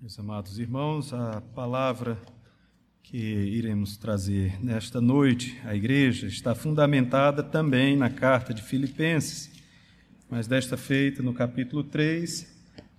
Meus 0.00 0.16
amados 0.16 0.60
irmãos, 0.60 1.12
a 1.12 1.40
palavra 1.40 2.16
que 3.02 3.16
iremos 3.16 3.96
trazer 3.96 4.56
nesta 4.62 5.00
noite 5.00 5.60
à 5.64 5.74
igreja 5.74 6.28
está 6.28 6.54
fundamentada 6.54 7.42
também 7.42 7.96
na 7.96 8.08
carta 8.08 8.54
de 8.54 8.62
Filipenses, 8.62 9.50
mas 10.30 10.46
desta 10.46 10.76
feita 10.76 11.20
no 11.20 11.34
capítulo 11.34 11.82
3, 11.82 12.46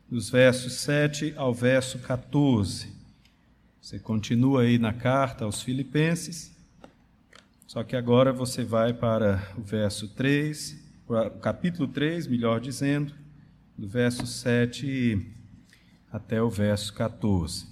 dos 0.10 0.30
versos 0.30 0.74
7 0.74 1.34
ao 1.38 1.54
verso 1.54 2.00
14. 2.00 2.92
Você 3.82 3.98
continua 3.98 4.64
aí 4.64 4.78
na 4.78 4.92
carta 4.92 5.46
aos 5.46 5.62
Filipenses, 5.62 6.54
só 7.66 7.82
que 7.82 7.96
agora 7.96 8.34
você 8.34 8.66
vai 8.66 8.92
para 8.92 9.54
o 9.58 9.62
verso 9.62 10.10
3, 10.10 10.78
o 11.08 11.30
capítulo 11.40 11.88
3, 11.88 12.28
melhor 12.28 12.60
dizendo, 12.60 13.14
do 13.78 13.88
verso 13.88 14.28
7 14.28 15.39
até 16.12 16.42
o 16.42 16.50
verso 16.50 16.94
14. 16.94 17.68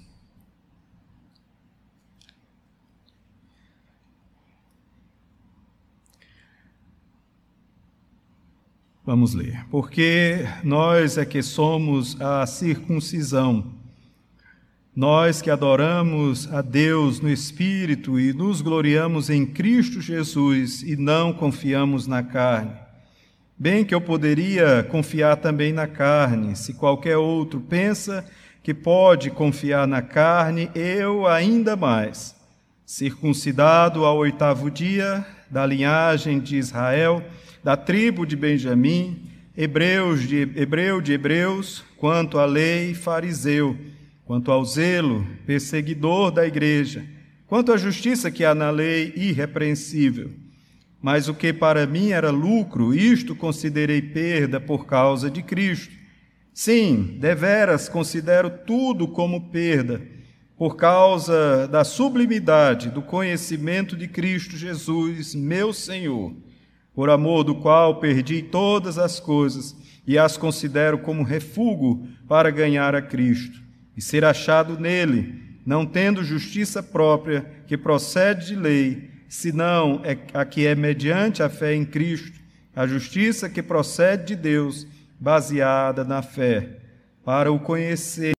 Vamos 9.08 9.34
ler. 9.34 9.66
Porque 9.70 10.46
nós 10.66 11.18
é 11.18 11.24
que 11.24 11.42
somos 11.42 12.20
a 12.20 12.46
circuncisão, 12.46 13.72
nós 14.94 15.42
que 15.42 15.50
adoramos 15.50 16.52
a 16.52 16.62
Deus 16.62 17.22
no 17.22 17.30
Espírito 17.30 18.20
e 18.20 18.34
nos 18.34 18.62
gloriamos 18.62 19.30
em 19.30 19.46
Cristo 19.46 20.02
Jesus 20.02 20.84
e 20.84 20.98
não 20.98 21.32
confiamos 21.32 22.06
na 22.06 22.22
carne. 22.22 22.87
Bem 23.60 23.84
que 23.84 23.96
eu 23.96 24.00
poderia 24.00 24.84
confiar 24.84 25.38
também 25.38 25.74
na 25.74 25.88
carne, 25.88 26.56
se 26.56 26.76
qualquer 26.76 27.18
outro 27.18 27.60
pensa 27.60 28.24
que 28.62 28.72
pode 28.72 29.32
confiar 29.32 29.88
na 29.88 30.00
carne, 30.00 30.70
eu 30.76 31.26
ainda 31.26 31.76
mais. 31.76 32.36
Circuncidado 32.86 34.06
ao 34.06 34.18
oitavo 34.18 34.70
dia, 34.70 35.26
da 35.50 35.66
linhagem 35.66 36.40
de 36.40 36.56
Israel, 36.56 37.26
da 37.64 37.76
tribo 37.76 38.28
de 38.28 38.36
Benjamim, 38.36 39.28
hebreus 39.58 40.28
de, 40.28 40.42
hebreu 40.56 41.02
de 41.02 41.14
hebreus, 41.14 41.84
quanto 41.98 42.38
à 42.38 42.46
lei, 42.46 42.94
fariseu, 42.94 43.76
quanto 44.24 44.52
ao 44.52 44.64
zelo, 44.66 45.26
perseguidor 45.48 46.30
da 46.30 46.46
igreja, 46.46 47.04
quanto 47.48 47.74
à 47.74 47.78
justiça 47.78 48.30
que 48.30 48.46
há 48.46 48.54
na 48.54 48.70
lei, 48.70 49.14
irrepreensível. 49.16 50.30
Mas 51.02 51.28
o 51.28 51.34
que 51.34 51.54
para 51.54 51.86
mim 51.86 52.10
era 52.10 52.30
lucro, 52.30 52.94
isto 52.94 53.36
considerei 53.36 54.02
perda 54.02 54.60
por 54.60 54.86
causa 54.86 55.30
de 55.30 55.44
Cristo. 55.44 55.94
Sim, 56.54 57.18
deveras 57.20 57.88
considero 57.88 58.50
tudo 58.50 59.08
como 59.08 59.50
perda, 59.50 60.02
por 60.58 60.76
causa 60.76 61.68
da 61.68 61.84
sublimidade 61.84 62.90
do 62.90 63.02
conhecimento 63.02 63.96
de 63.96 64.08
Cristo 64.08 64.58
Jesus, 64.58 65.36
meu 65.36 65.72
Senhor 65.72 66.34
por 66.98 67.12
amor 67.12 67.44
do 67.44 67.54
qual 67.54 68.00
perdi 68.00 68.42
todas 68.42 68.98
as 68.98 69.20
coisas 69.20 69.78
e 70.08 70.18
as 70.18 70.36
considero 70.36 70.98
como 70.98 71.22
refúgio 71.22 72.08
para 72.28 72.50
ganhar 72.50 72.96
a 72.96 73.04
Cristo 73.04 73.62
e 73.96 74.02
ser 74.02 74.26
achado 74.26 74.80
nele, 74.80 75.60
não 75.64 75.86
tendo 75.86 76.24
justiça 76.24 76.82
própria 76.82 77.46
que 77.68 77.78
procede 77.78 78.48
de 78.48 78.56
lei, 78.56 79.12
senão 79.28 80.02
é 80.04 80.18
a 80.34 80.46
que 80.46 80.66
é 80.66 80.76
mediante 80.76 81.44
a 81.44 81.50
fé 81.50 81.76
em 81.76 81.86
Cristo, 81.86 82.40
a 82.76 82.86
justiça 82.86 83.50
que 83.50 83.64
procede 83.64 84.36
de 84.36 84.36
Deus, 84.36 84.88
baseada 85.20 86.04
na 86.04 86.22
fé, 86.22 86.80
para 87.26 87.52
o 87.52 87.60
conhecer 87.60 88.34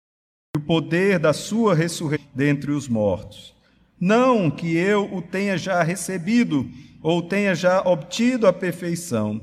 o 0.55 0.59
poder 0.59 1.19
da 1.19 1.33
sua 1.33 1.75
ressurreição 1.75 2.27
dentre 2.33 2.71
os 2.71 2.87
mortos. 2.87 3.53
Não 3.99 4.49
que 4.49 4.77
eu 4.77 5.13
o 5.13 5.21
tenha 5.21 5.57
já 5.57 5.83
recebido, 5.83 6.69
ou 7.01 7.21
tenha 7.21 7.53
já 7.53 7.81
obtido 7.81 8.47
a 8.47 8.53
perfeição, 8.53 9.41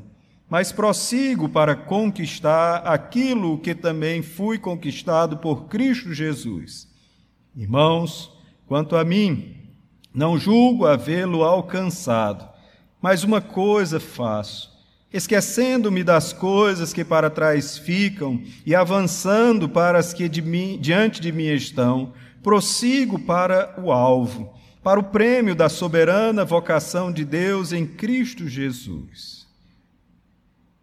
mas 0.49 0.73
prossigo 0.73 1.49
para 1.49 1.75
conquistar 1.75 2.79
aquilo 2.79 3.59
que 3.59 3.75
também 3.75 4.23
fui 4.23 4.59
conquistado 4.59 5.39
por 5.39 5.67
Cristo 5.67 6.13
Jesus. 6.15 6.89
Irmãos, 7.55 8.33
quanto 8.67 8.97
a 8.97 9.05
mim, 9.05 9.56
não 10.17 10.37
julgo 10.37 10.87
havê-lo 10.87 11.45
alcançado, 11.45 12.49
mas 13.01 13.23
uma 13.23 13.41
coisa 13.41 14.01
faço, 14.01 14.73
esquecendo-me 15.13 16.03
das 16.03 16.33
coisas 16.33 16.93
que 16.93 17.05
para 17.05 17.31
trás 17.31 17.79
ficam 17.79 18.43
e 18.65 18.75
avançando 18.75 19.69
para 19.69 19.99
as 19.99 20.13
que 20.13 20.29
de 20.29 20.43
mim, 20.43 20.79
diante 20.81 21.21
de 21.21 21.31
mim 21.31 21.47
estão, 21.47 22.13
prossigo 22.43 23.19
para 23.19 23.79
o 23.79 23.93
alvo 23.93 24.57
para 24.87 25.01
o 25.01 25.03
prêmio 25.03 25.53
da 25.53 25.69
soberana 25.69 26.45
vocação 26.45 27.11
de 27.11 27.25
Deus 27.25 27.73
em 27.73 27.85
Cristo 27.85 28.47
Jesus. 28.47 29.45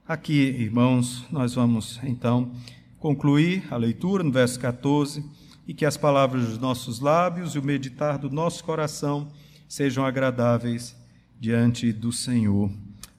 Aqui, 0.05 0.33
irmãos, 0.33 1.23
nós 1.31 1.53
vamos 1.53 2.01
então 2.03 2.51
concluir 2.99 3.63
a 3.71 3.77
leitura 3.77 4.21
no 4.21 4.29
verso 4.29 4.59
14 4.59 5.23
e 5.67 5.73
que 5.73 5.85
as 5.85 5.97
palavras 5.97 6.47
dos 6.47 6.57
nossos 6.57 6.99
lábios 6.99 7.55
e 7.55 7.59
o 7.59 7.63
meditar 7.63 8.17
do 8.17 8.29
nosso 8.29 8.63
coração 8.63 9.31
sejam 9.67 10.05
agradáveis 10.05 10.95
diante 11.39 11.91
do 11.91 12.11
Senhor. 12.11 12.71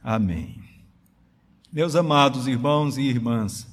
Amém. 0.02 0.62
Meus 1.72 1.96
amados 1.96 2.46
irmãos 2.46 2.96
e 2.96 3.02
irmãs, 3.02 3.66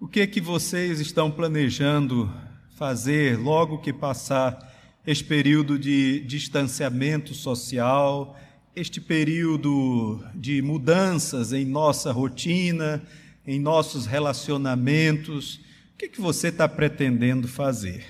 o 0.00 0.08
que 0.08 0.20
é 0.20 0.26
que 0.26 0.40
vocês 0.40 1.00
estão 1.00 1.30
planejando 1.30 2.32
fazer 2.76 3.36
logo 3.36 3.78
que 3.78 3.92
passar 3.92 4.68
este 5.04 5.24
período 5.24 5.78
de 5.78 6.20
distanciamento 6.20 7.34
social, 7.34 8.38
este 8.76 9.00
período 9.00 10.24
de 10.34 10.62
mudanças 10.62 11.52
em 11.52 11.64
nossa 11.64 12.12
rotina, 12.12 13.02
em 13.46 13.58
nossos 13.58 14.06
relacionamentos. 14.06 15.60
O 15.98 16.00
que, 16.00 16.10
que 16.10 16.20
você 16.20 16.46
está 16.46 16.68
pretendendo 16.68 17.48
fazer? 17.48 18.06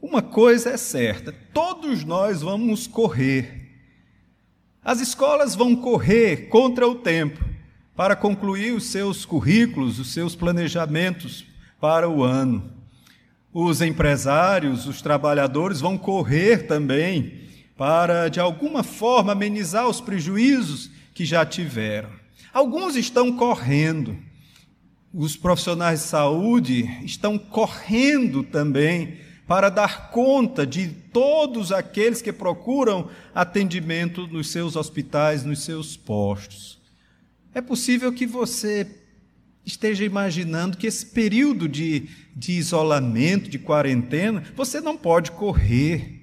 Uma 0.00 0.22
coisa 0.22 0.70
é 0.70 0.78
certa: 0.78 1.34
todos 1.52 2.02
nós 2.02 2.40
vamos 2.40 2.86
correr. 2.86 3.76
As 4.82 5.02
escolas 5.02 5.54
vão 5.54 5.76
correr 5.76 6.48
contra 6.48 6.88
o 6.88 6.94
tempo 6.94 7.44
para 7.94 8.16
concluir 8.16 8.72
os 8.72 8.84
seus 8.84 9.26
currículos, 9.26 9.98
os 9.98 10.14
seus 10.14 10.34
planejamentos 10.34 11.44
para 11.78 12.08
o 12.08 12.24
ano. 12.24 12.72
Os 13.52 13.82
empresários, 13.82 14.86
os 14.86 15.02
trabalhadores 15.02 15.78
vão 15.78 15.98
correr 15.98 16.66
também 16.66 17.34
para, 17.76 18.30
de 18.30 18.40
alguma 18.40 18.82
forma, 18.82 19.32
amenizar 19.32 19.86
os 19.86 20.00
prejuízos 20.00 20.90
que 21.12 21.26
já 21.26 21.44
tiveram. 21.44 22.08
Alguns 22.50 22.96
estão 22.96 23.30
correndo. 23.30 24.29
Os 25.12 25.36
profissionais 25.36 26.00
de 26.00 26.06
saúde 26.06 26.88
estão 27.04 27.36
correndo 27.36 28.44
também 28.44 29.18
para 29.44 29.68
dar 29.68 30.12
conta 30.12 30.64
de 30.64 30.88
todos 31.12 31.72
aqueles 31.72 32.22
que 32.22 32.32
procuram 32.32 33.10
atendimento 33.34 34.28
nos 34.28 34.52
seus 34.52 34.76
hospitais, 34.76 35.44
nos 35.44 35.64
seus 35.64 35.96
postos. 35.96 36.80
É 37.52 37.60
possível 37.60 38.12
que 38.12 38.24
você 38.24 38.86
esteja 39.66 40.04
imaginando 40.04 40.76
que 40.76 40.86
esse 40.86 41.04
período 41.06 41.68
de, 41.68 42.08
de 42.36 42.52
isolamento, 42.52 43.50
de 43.50 43.58
quarentena, 43.58 44.44
você 44.54 44.80
não 44.80 44.96
pode 44.96 45.32
correr. 45.32 46.20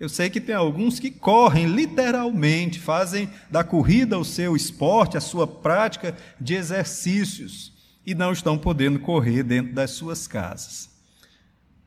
Eu 0.00 0.08
sei 0.08 0.28
que 0.28 0.40
tem 0.40 0.56
alguns 0.56 0.98
que 0.98 1.12
correm 1.12 1.66
literalmente, 1.66 2.80
fazem 2.80 3.30
da 3.48 3.62
corrida 3.62 4.18
o 4.18 4.24
seu 4.24 4.56
esporte, 4.56 5.16
a 5.16 5.20
sua 5.20 5.46
prática 5.46 6.16
de 6.40 6.54
exercícios, 6.54 7.73
e 8.06 8.14
não 8.14 8.32
estão 8.32 8.58
podendo 8.58 8.98
correr 8.98 9.42
dentro 9.42 9.72
das 9.72 9.92
suas 9.92 10.26
casas. 10.26 10.90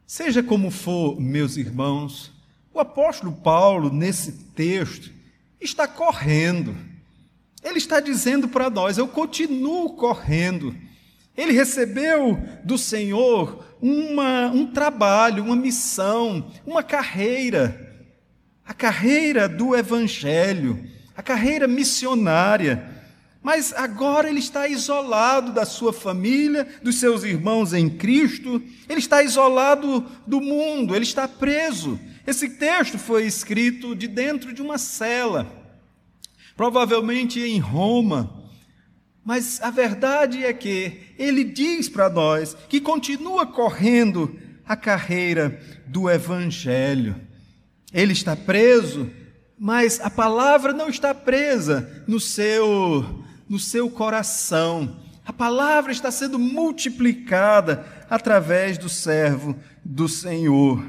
Seja 0.06 0.42
como 0.42 0.72
for, 0.72 1.20
meus 1.20 1.58
irmãos, 1.58 2.32
o 2.74 2.80
apóstolo 2.80 3.32
Paulo, 3.32 3.92
nesse 3.92 4.32
texto, 4.32 5.12
está 5.60 5.88
correndo. 5.88 6.76
Ele 7.64 7.78
está 7.78 8.00
dizendo 8.00 8.48
para 8.48 8.70
nós: 8.70 8.98
eu 8.98 9.08
continuo 9.08 9.96
correndo 9.96 10.76
ele 11.38 11.54
recebeu 11.54 12.44
do 12.64 12.80
Senhor 12.80 13.64
uma, 13.80 14.48
um 14.48 14.66
trabalho, 14.66 15.44
uma 15.44 15.56
missão, 15.56 16.52
uma 16.66 16.82
carreira, 16.82 17.94
a 18.66 18.74
carreira 18.74 19.48
do 19.48 19.76
Evangelho, 19.76 20.84
a 21.16 21.22
carreira 21.22 21.68
missionária. 21.68 22.97
Mas 23.48 23.72
agora 23.72 24.30
ele 24.30 24.40
está 24.40 24.68
isolado 24.68 25.54
da 25.54 25.66
sua 25.66 25.94
família, 25.94 26.68
dos 26.84 26.96
seus 26.96 27.24
irmãos 27.24 27.72
em 27.72 27.90
Cristo, 27.90 28.62
ele 28.90 29.00
está 29.00 29.24
isolado 29.24 30.06
do 30.28 30.42
mundo, 30.42 30.94
ele 30.94 31.06
está 31.06 31.30
preso. 31.30 31.98
Esse 32.28 32.50
texto 32.50 33.00
foi 33.00 33.26
escrito 33.26 33.96
de 33.96 34.06
dentro 34.06 34.52
de 34.52 34.62
uma 34.62 34.78
cela, 34.78 35.50
provavelmente 36.58 37.40
em 37.40 37.58
Roma. 37.58 38.52
Mas 39.24 39.62
a 39.62 39.72
verdade 39.72 40.44
é 40.44 40.52
que 40.52 41.14
ele 41.18 41.46
diz 41.46 41.88
para 41.88 42.10
nós 42.10 42.54
que 42.68 42.82
continua 42.82 43.46
correndo 43.46 44.38
a 44.66 44.76
carreira 44.76 45.58
do 45.86 46.10
Evangelho. 46.10 47.16
Ele 47.94 48.12
está 48.12 48.36
preso, 48.36 49.10
mas 49.58 50.02
a 50.02 50.10
palavra 50.10 50.74
não 50.74 50.90
está 50.90 51.16
presa 51.16 52.04
no 52.06 52.20
seu, 52.20 53.24
no 53.50 53.60
seu 53.60 53.90
coração. 53.90 54.98
A 55.26 55.34
palavra 55.34 55.92
está 55.92 56.10
sendo 56.10 56.40
multiplicada 56.40 57.86
através 58.10 58.78
do 58.78 58.88
servo 58.88 59.56
do 59.84 60.08
Senhor. 60.08 60.84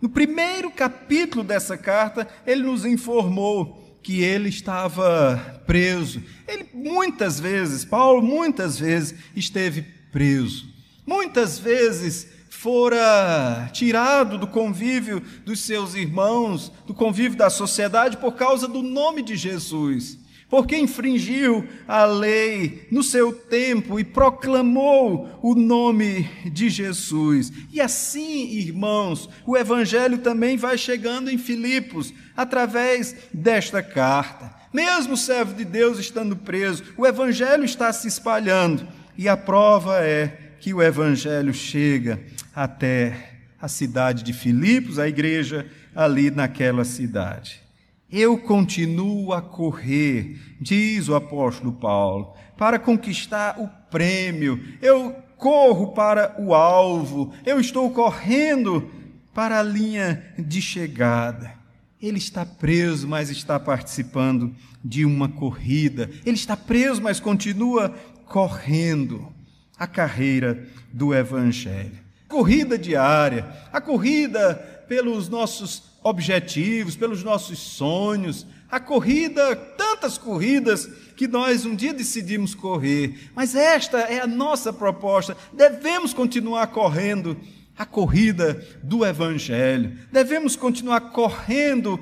No 0.00 0.08
primeiro 0.08 0.70
capítulo 0.70 1.44
dessa 1.44 1.76
carta, 1.76 2.26
ele 2.46 2.62
nos 2.62 2.84
informou 2.84 3.98
que 4.02 4.22
ele 4.22 4.48
estava 4.48 5.60
preso. 5.66 6.22
Ele 6.46 6.66
muitas 6.72 7.38
vezes, 7.38 7.84
Paulo 7.84 8.22
muitas 8.22 8.78
vezes 8.78 9.14
esteve 9.34 9.82
preso. 10.10 10.66
Muitas 11.06 11.58
vezes 11.58 12.28
fora 12.48 13.70
tirado 13.72 14.38
do 14.38 14.46
convívio 14.46 15.20
dos 15.44 15.60
seus 15.60 15.94
irmãos, 15.94 16.72
do 16.86 16.94
convívio 16.94 17.38
da 17.38 17.50
sociedade 17.50 18.16
por 18.16 18.32
causa 18.32 18.66
do 18.66 18.82
nome 18.82 19.22
de 19.22 19.36
Jesus. 19.36 20.17
Porque 20.48 20.78
infringiu 20.78 21.68
a 21.86 22.06
lei 22.06 22.86
no 22.90 23.02
seu 23.02 23.32
tempo 23.32 24.00
e 24.00 24.04
proclamou 24.04 25.38
o 25.42 25.54
nome 25.54 26.28
de 26.46 26.70
Jesus. 26.70 27.52
E 27.70 27.80
assim, 27.80 28.48
irmãos, 28.52 29.28
o 29.46 29.56
evangelho 29.56 30.18
também 30.18 30.56
vai 30.56 30.78
chegando 30.78 31.30
em 31.30 31.36
Filipos 31.36 32.14
através 32.34 33.14
desta 33.32 33.82
carta. 33.82 34.56
Mesmo 34.72 35.14
o 35.14 35.18
servo 35.18 35.54
de 35.54 35.64
Deus 35.64 35.98
estando 35.98 36.36
preso, 36.36 36.82
o 36.96 37.06
evangelho 37.06 37.64
está 37.64 37.92
se 37.92 38.08
espalhando 38.08 38.88
e 39.18 39.28
a 39.28 39.36
prova 39.36 39.98
é 40.00 40.54
que 40.60 40.72
o 40.72 40.82
evangelho 40.82 41.52
chega 41.52 42.20
até 42.54 43.38
a 43.60 43.68
cidade 43.68 44.22
de 44.22 44.32
Filipos, 44.32 44.98
a 44.98 45.08
igreja 45.08 45.66
ali 45.94 46.30
naquela 46.30 46.84
cidade. 46.84 47.67
Eu 48.10 48.38
continuo 48.38 49.34
a 49.34 49.42
correr, 49.42 50.38
diz 50.58 51.08
o 51.08 51.14
apóstolo 51.14 51.72
Paulo, 51.72 52.32
para 52.56 52.78
conquistar 52.78 53.60
o 53.60 53.68
prêmio. 53.90 54.62
Eu 54.80 55.14
corro 55.36 55.92
para 55.92 56.34
o 56.38 56.54
alvo. 56.54 57.34
Eu 57.44 57.60
estou 57.60 57.90
correndo 57.90 58.90
para 59.34 59.60
a 59.60 59.62
linha 59.62 60.34
de 60.38 60.62
chegada. 60.62 61.52
Ele 62.00 62.16
está 62.16 62.46
preso, 62.46 63.06
mas 63.06 63.28
está 63.28 63.60
participando 63.60 64.54
de 64.82 65.04
uma 65.04 65.28
corrida. 65.28 66.08
Ele 66.24 66.36
está 66.36 66.56
preso, 66.56 67.02
mas 67.02 67.20
continua 67.20 67.94
correndo 68.24 69.32
a 69.78 69.86
carreira 69.86 70.66
do 70.92 71.14
Evangelho. 71.14 71.98
Corrida 72.26 72.78
diária, 72.78 73.46
a 73.72 73.80
corrida 73.80 74.54
pelos 74.88 75.28
nossos 75.28 75.78
objetivos, 76.08 76.96
pelos 76.96 77.22
nossos 77.22 77.58
sonhos, 77.58 78.46
a 78.70 78.78
corrida, 78.78 79.56
tantas 79.56 80.18
corridas 80.18 80.86
que 81.16 81.26
nós 81.26 81.64
um 81.64 81.74
dia 81.74 81.92
decidimos 81.94 82.54
correr, 82.54 83.30
mas 83.34 83.54
esta 83.54 83.98
é 83.98 84.20
a 84.20 84.26
nossa 84.26 84.72
proposta. 84.72 85.36
Devemos 85.52 86.12
continuar 86.12 86.66
correndo 86.68 87.36
a 87.76 87.86
corrida 87.86 88.66
do 88.82 89.04
Evangelho, 89.04 89.98
devemos 90.12 90.56
continuar 90.56 91.00
correndo 91.12 91.98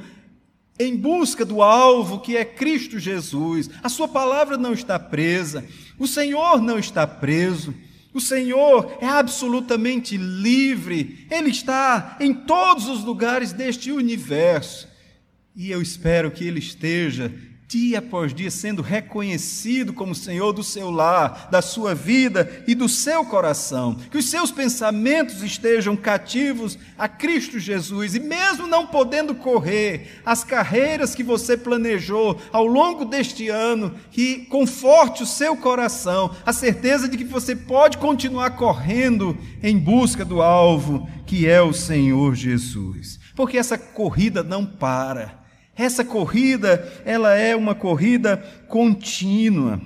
em 0.78 0.96
busca 0.96 1.44
do 1.44 1.62
alvo 1.62 2.20
que 2.20 2.36
é 2.36 2.44
Cristo 2.44 2.98
Jesus. 2.98 3.70
A 3.82 3.88
Sua 3.88 4.08
palavra 4.08 4.56
não 4.56 4.72
está 4.72 4.98
presa, 4.98 5.64
o 5.98 6.06
Senhor 6.06 6.60
não 6.60 6.78
está 6.78 7.06
preso. 7.06 7.74
O 8.16 8.20
Senhor 8.20 8.96
é 8.98 9.06
absolutamente 9.06 10.16
livre, 10.16 11.26
Ele 11.30 11.50
está 11.50 12.16
em 12.18 12.32
todos 12.32 12.88
os 12.88 13.04
lugares 13.04 13.52
deste 13.52 13.92
universo. 13.92 14.88
E 15.54 15.70
eu 15.70 15.82
espero 15.82 16.30
que 16.30 16.42
Ele 16.42 16.58
esteja 16.58 17.30
dia 17.68 17.98
após 17.98 18.32
dia 18.32 18.50
sendo 18.50 18.80
reconhecido 18.80 19.92
como 19.92 20.14
Senhor 20.14 20.52
do 20.52 20.62
seu 20.62 20.90
lar, 20.90 21.48
da 21.50 21.60
sua 21.60 21.94
vida 21.94 22.64
e 22.66 22.74
do 22.74 22.88
seu 22.88 23.24
coração. 23.24 23.96
Que 24.10 24.18
os 24.18 24.30
seus 24.30 24.52
pensamentos 24.52 25.42
estejam 25.42 25.96
cativos 25.96 26.78
a 26.96 27.08
Cristo 27.08 27.58
Jesus 27.58 28.14
e, 28.14 28.20
mesmo 28.20 28.66
não 28.66 28.86
podendo 28.86 29.34
correr 29.34 30.20
as 30.24 30.44
carreiras 30.44 31.14
que 31.14 31.24
você 31.24 31.56
planejou 31.56 32.40
ao 32.52 32.66
longo 32.66 33.04
deste 33.04 33.48
ano, 33.48 33.94
que 34.10 34.46
conforte 34.46 35.24
o 35.24 35.26
seu 35.26 35.56
coração, 35.56 36.34
a 36.44 36.52
certeza 36.52 37.08
de 37.08 37.16
que 37.16 37.24
você 37.24 37.56
pode 37.56 37.98
continuar 37.98 38.50
correndo 38.50 39.36
em 39.62 39.76
busca 39.76 40.24
do 40.24 40.40
alvo 40.40 41.08
que 41.26 41.48
é 41.48 41.60
o 41.60 41.72
Senhor 41.72 42.34
Jesus. 42.36 43.18
Porque 43.34 43.58
essa 43.58 43.76
corrida 43.76 44.42
não 44.44 44.64
para 44.64 45.45
essa 45.76 46.04
corrida, 46.04 46.90
ela 47.04 47.34
é 47.34 47.54
uma 47.54 47.74
corrida 47.74 48.38
contínua. 48.68 49.80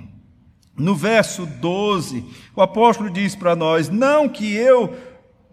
No 0.77 0.95
verso 0.95 1.45
12, 1.45 2.23
o 2.55 2.61
apóstolo 2.61 3.09
diz 3.09 3.35
para 3.35 3.55
nós: 3.55 3.89
Não 3.89 4.29
que 4.29 4.53
eu 4.55 4.95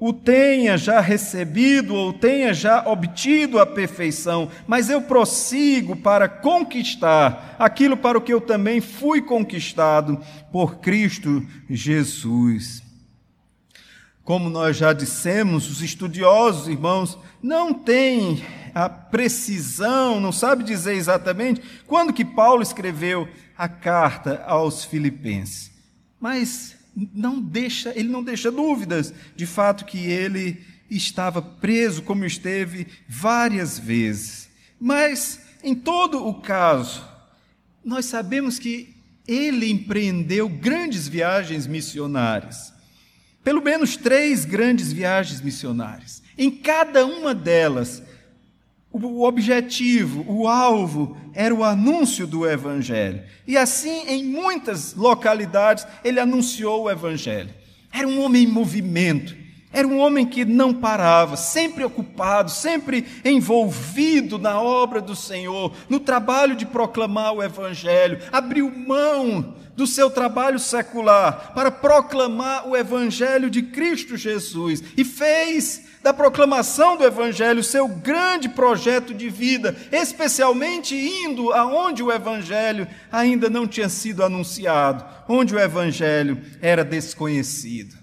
o 0.00 0.12
tenha 0.12 0.78
já 0.78 1.00
recebido 1.00 1.94
ou 1.94 2.12
tenha 2.12 2.54
já 2.54 2.88
obtido 2.88 3.58
a 3.58 3.66
perfeição, 3.66 4.48
mas 4.66 4.88
eu 4.88 5.02
prossigo 5.02 5.96
para 5.96 6.28
conquistar 6.28 7.56
aquilo 7.58 7.96
para 7.96 8.16
o 8.16 8.20
que 8.20 8.32
eu 8.32 8.40
também 8.40 8.80
fui 8.80 9.20
conquistado 9.20 10.20
por 10.52 10.76
Cristo 10.76 11.44
Jesus. 11.68 12.87
Como 14.28 14.50
nós 14.50 14.76
já 14.76 14.92
dissemos, 14.92 15.70
os 15.70 15.80
estudiosos, 15.80 16.68
irmãos, 16.68 17.18
não 17.42 17.72
têm 17.72 18.44
a 18.74 18.86
precisão, 18.86 20.20
não 20.20 20.32
sabe 20.32 20.64
dizer 20.64 20.96
exatamente 20.96 21.62
quando 21.86 22.12
que 22.12 22.26
Paulo 22.26 22.62
escreveu 22.62 23.26
a 23.56 23.70
carta 23.70 24.44
aos 24.46 24.84
filipenses. 24.84 25.70
Mas 26.20 26.76
não 26.94 27.40
deixa, 27.40 27.98
ele 27.98 28.10
não 28.10 28.22
deixa 28.22 28.52
dúvidas 28.52 29.14
de 29.34 29.46
fato 29.46 29.86
que 29.86 29.96
ele 29.96 30.62
estava 30.90 31.40
preso 31.40 32.02
como 32.02 32.26
esteve 32.26 32.86
várias 33.08 33.78
vezes. 33.78 34.50
Mas 34.78 35.40
em 35.64 35.74
todo 35.74 36.28
o 36.28 36.34
caso, 36.34 37.02
nós 37.82 38.04
sabemos 38.04 38.58
que 38.58 38.94
ele 39.26 39.70
empreendeu 39.70 40.50
grandes 40.50 41.08
viagens 41.08 41.66
missionárias. 41.66 42.76
Pelo 43.48 43.62
menos 43.62 43.96
três 43.96 44.44
grandes 44.44 44.92
viagens 44.92 45.40
missionárias. 45.40 46.22
Em 46.36 46.50
cada 46.50 47.06
uma 47.06 47.34
delas, 47.34 48.02
o 48.92 49.24
objetivo, 49.24 50.22
o 50.28 50.46
alvo 50.46 51.16
era 51.32 51.54
o 51.54 51.64
anúncio 51.64 52.26
do 52.26 52.46
Evangelho. 52.46 53.22
E 53.46 53.56
assim, 53.56 54.06
em 54.06 54.22
muitas 54.22 54.92
localidades, 54.92 55.86
ele 56.04 56.20
anunciou 56.20 56.82
o 56.82 56.90
Evangelho. 56.90 57.48
Era 57.90 58.06
um 58.06 58.20
homem 58.20 58.44
em 58.44 58.46
movimento, 58.46 59.34
era 59.72 59.88
um 59.88 59.98
homem 59.98 60.26
que 60.26 60.44
não 60.44 60.74
parava, 60.74 61.34
sempre 61.34 61.82
ocupado, 61.82 62.50
sempre 62.50 63.06
envolvido 63.24 64.38
na 64.38 64.60
obra 64.60 65.00
do 65.00 65.16
Senhor, 65.16 65.74
no 65.88 65.98
trabalho 65.98 66.54
de 66.54 66.66
proclamar 66.66 67.32
o 67.32 67.42
Evangelho. 67.42 68.18
Abriu 68.30 68.70
mão 68.70 69.56
do 69.78 69.86
seu 69.86 70.10
trabalho 70.10 70.58
secular 70.58 71.52
para 71.54 71.70
proclamar 71.70 72.68
o 72.68 72.76
Evangelho 72.76 73.48
de 73.48 73.62
Cristo 73.62 74.16
Jesus 74.16 74.82
e 74.96 75.04
fez 75.04 75.84
da 76.02 76.12
proclamação 76.12 76.96
do 76.96 77.04
Evangelho 77.04 77.62
seu 77.62 77.86
grande 77.86 78.48
projeto 78.48 79.14
de 79.14 79.30
vida, 79.30 79.76
especialmente 79.92 80.96
indo 80.96 81.52
aonde 81.52 82.02
o 82.02 82.10
Evangelho 82.10 82.88
ainda 83.12 83.48
não 83.48 83.68
tinha 83.68 83.88
sido 83.88 84.24
anunciado, 84.24 85.04
onde 85.28 85.54
o 85.54 85.60
Evangelho 85.60 86.42
era 86.60 86.84
desconhecido. 86.84 87.96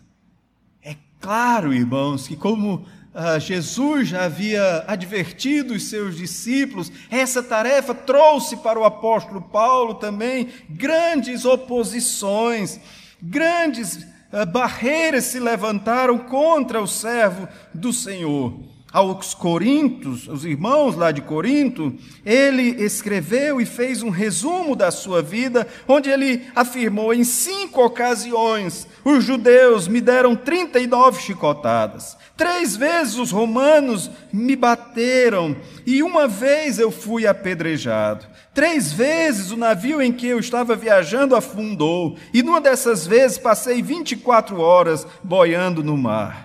É 0.82 0.96
claro, 1.20 1.74
irmãos, 1.74 2.26
que 2.26 2.38
como 2.38 2.86
ah, 3.16 3.40
Jesus 3.40 4.10
já 4.10 4.26
havia 4.26 4.84
advertido 4.86 5.74
os 5.74 5.84
seus 5.84 6.18
discípulos, 6.18 6.92
essa 7.10 7.42
tarefa 7.42 7.96
trouxe 7.96 8.58
para 8.58 8.78
o 8.78 8.84
apóstolo 8.84 9.42
Paulo 9.42 9.96
também 9.96 10.50
grandes 10.70 11.46
oposições, 11.46 12.78
grandes 13.22 14.06
ah, 14.32 14.46
barreiras 14.46 15.24
se 15.24 15.40
levantaram 15.40 16.20
contra 16.20 16.82
o 16.82 16.88
servo 16.88 17.48
do 17.74 17.94
Senhor 17.94 18.75
aos 18.96 19.34
Coríntios, 19.34 20.26
os 20.30 20.46
irmãos 20.46 20.96
lá 20.96 21.12
de 21.12 21.22
Corinto, 21.22 21.94
ele 22.26 22.82
escreveu 22.82 23.60
e 23.60 23.66
fez 23.66 24.02
um 24.02 24.10
resumo 24.10 24.74
da 24.74 24.90
sua 24.90 25.22
vida, 25.22 25.68
onde 25.86 26.10
ele 26.10 26.44
afirmou: 26.56 27.14
em 27.14 27.26
cinco 27.26 27.84
ocasiões, 27.84 28.88
os 29.04 29.22
judeus 29.22 29.90
me 29.90 30.00
deram 30.00 30.34
39 30.34 31.22
chicotadas, 31.22 32.16
três 32.38 32.78
vezes 32.78 33.18
os 33.18 33.32
romanos 33.32 34.10
me 34.32 34.56
bateram, 34.56 35.58
e 35.86 36.02
uma 36.02 36.26
vez 36.26 36.80
eu 36.80 36.90
fui 36.90 37.28
apedrejado. 37.28 38.26
Três 38.54 38.94
vezes 38.94 39.52
o 39.52 39.58
navio 39.58 40.02
em 40.02 40.14
que 40.14 40.26
eu 40.26 40.40
estava 40.40 40.74
viajando 40.74 41.36
afundou, 41.36 42.16
e 42.34 42.42
numa 42.42 42.62
dessas 42.62 43.06
vezes 43.06 43.38
passei 43.38 43.82
24 43.82 44.58
horas 44.58 45.06
boiando 45.22 45.84
no 45.84 45.98
mar. 45.98 46.45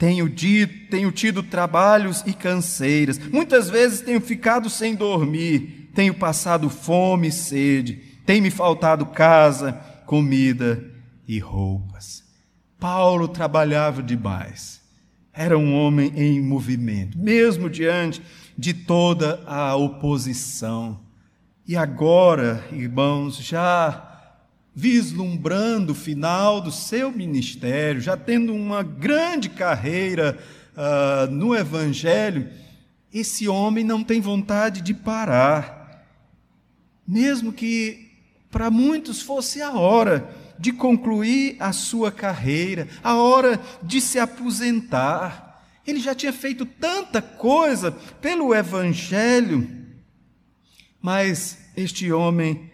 Tenho, 0.00 0.30
dito, 0.30 0.88
tenho 0.88 1.12
tido 1.12 1.42
trabalhos 1.42 2.24
e 2.26 2.32
canseiras. 2.32 3.18
Muitas 3.18 3.68
vezes 3.68 4.00
tenho 4.00 4.18
ficado 4.18 4.70
sem 4.70 4.94
dormir. 4.94 5.90
Tenho 5.94 6.14
passado 6.14 6.70
fome 6.70 7.28
e 7.28 7.32
sede. 7.32 7.96
Tem 8.24 8.40
me 8.40 8.50
faltado 8.50 9.04
casa, 9.04 9.74
comida 10.06 10.82
e 11.28 11.38
roupas. 11.38 12.24
Paulo 12.78 13.28
trabalhava 13.28 14.02
demais. 14.02 14.80
Era 15.34 15.58
um 15.58 15.74
homem 15.74 16.10
em 16.16 16.40
movimento, 16.40 17.18
mesmo 17.18 17.68
diante 17.68 18.22
de 18.56 18.72
toda 18.72 19.42
a 19.46 19.76
oposição. 19.76 20.98
E 21.68 21.76
agora, 21.76 22.64
irmãos, 22.72 23.36
já 23.36 24.09
vislumbrando 24.80 25.92
o 25.92 25.94
final 25.94 26.58
do 26.58 26.72
seu 26.72 27.12
ministério, 27.12 28.00
já 28.00 28.16
tendo 28.16 28.54
uma 28.54 28.82
grande 28.82 29.50
carreira 29.50 30.38
uh, 30.74 31.30
no 31.30 31.54
Evangelho, 31.54 32.48
esse 33.12 33.46
homem 33.46 33.84
não 33.84 34.02
tem 34.02 34.22
vontade 34.22 34.80
de 34.80 34.94
parar, 34.94 36.02
mesmo 37.06 37.52
que 37.52 38.10
para 38.50 38.70
muitos 38.70 39.20
fosse 39.20 39.60
a 39.60 39.72
hora 39.72 40.34
de 40.58 40.72
concluir 40.72 41.56
a 41.60 41.72
sua 41.72 42.10
carreira, 42.10 42.88
a 43.04 43.16
hora 43.16 43.60
de 43.82 44.00
se 44.00 44.18
aposentar. 44.18 45.62
Ele 45.86 46.00
já 46.00 46.14
tinha 46.14 46.32
feito 46.32 46.64
tanta 46.64 47.20
coisa 47.20 47.92
pelo 47.92 48.54
Evangelho, 48.54 49.68
mas 51.02 51.58
este 51.76 52.10
homem 52.10 52.69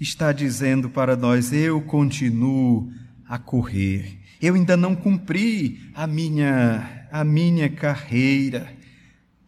está 0.00 0.32
dizendo 0.32 0.88
para 0.88 1.16
nós: 1.16 1.52
eu 1.52 1.80
continuo 1.82 2.90
a 3.28 3.38
correr. 3.38 4.18
Eu 4.40 4.54
ainda 4.54 4.76
não 4.76 4.94
cumpri 4.94 5.90
a 5.94 6.06
minha 6.06 6.98
a 7.10 7.24
minha 7.24 7.68
carreira, 7.68 8.70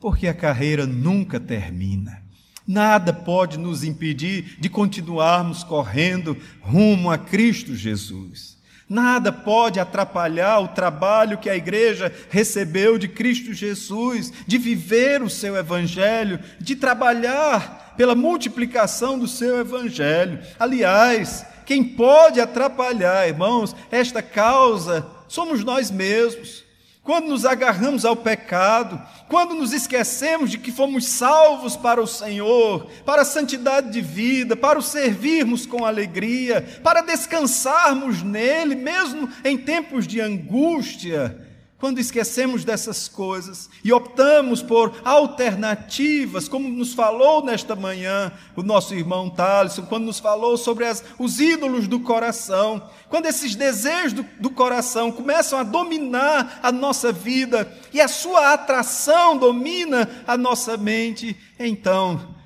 porque 0.00 0.26
a 0.26 0.34
carreira 0.34 0.86
nunca 0.86 1.38
termina. 1.38 2.22
Nada 2.66 3.12
pode 3.12 3.58
nos 3.58 3.84
impedir 3.84 4.56
de 4.58 4.68
continuarmos 4.68 5.64
correndo 5.64 6.36
rumo 6.60 7.10
a 7.10 7.18
Cristo 7.18 7.74
Jesus. 7.74 8.58
Nada 8.88 9.30
pode 9.30 9.78
atrapalhar 9.78 10.58
o 10.60 10.68
trabalho 10.68 11.38
que 11.38 11.48
a 11.48 11.56
igreja 11.56 12.12
recebeu 12.28 12.98
de 12.98 13.06
Cristo 13.06 13.52
Jesus, 13.52 14.32
de 14.46 14.58
viver 14.58 15.22
o 15.22 15.30
seu 15.30 15.56
evangelho, 15.56 16.40
de 16.60 16.74
trabalhar 16.74 17.89
pela 18.00 18.14
multiplicação 18.14 19.18
do 19.18 19.28
seu 19.28 19.58
evangelho. 19.58 20.40
Aliás, 20.58 21.44
quem 21.66 21.84
pode 21.84 22.40
atrapalhar, 22.40 23.28
irmãos, 23.28 23.76
esta 23.90 24.22
causa 24.22 25.06
somos 25.28 25.62
nós 25.62 25.90
mesmos. 25.90 26.64
Quando 27.02 27.28
nos 27.28 27.44
agarramos 27.44 28.06
ao 28.06 28.16
pecado, 28.16 28.98
quando 29.28 29.54
nos 29.54 29.74
esquecemos 29.74 30.50
de 30.50 30.56
que 30.56 30.72
fomos 30.72 31.08
salvos 31.08 31.76
para 31.76 32.00
o 32.00 32.06
Senhor, 32.06 32.86
para 33.04 33.20
a 33.20 33.26
santidade 33.26 33.92
de 33.92 34.00
vida, 34.00 34.56
para 34.56 34.78
o 34.78 34.82
servirmos 34.82 35.66
com 35.66 35.84
alegria, 35.84 36.80
para 36.82 37.02
descansarmos 37.02 38.22
nele, 38.22 38.76
mesmo 38.76 39.28
em 39.44 39.58
tempos 39.58 40.06
de 40.06 40.22
angústia, 40.22 41.49
quando 41.80 41.98
esquecemos 41.98 42.62
dessas 42.62 43.08
coisas 43.08 43.70
e 43.82 43.90
optamos 43.90 44.62
por 44.62 45.00
alternativas, 45.02 46.46
como 46.46 46.68
nos 46.68 46.92
falou 46.92 47.42
nesta 47.42 47.74
manhã 47.74 48.30
o 48.54 48.62
nosso 48.62 48.94
irmão 48.94 49.30
Thaleson, 49.30 49.86
quando 49.86 50.04
nos 50.04 50.20
falou 50.20 50.58
sobre 50.58 50.84
as, 50.84 51.02
os 51.18 51.40
ídolos 51.40 51.88
do 51.88 51.98
coração, 52.00 52.86
quando 53.08 53.26
esses 53.26 53.54
desejos 53.54 54.12
do, 54.12 54.26
do 54.38 54.50
coração 54.50 55.10
começam 55.10 55.58
a 55.58 55.62
dominar 55.62 56.60
a 56.62 56.70
nossa 56.70 57.10
vida 57.10 57.72
e 57.94 58.00
a 58.00 58.08
sua 58.08 58.52
atração 58.52 59.38
domina 59.38 60.08
a 60.26 60.36
nossa 60.36 60.76
mente, 60.76 61.34
então 61.58 62.36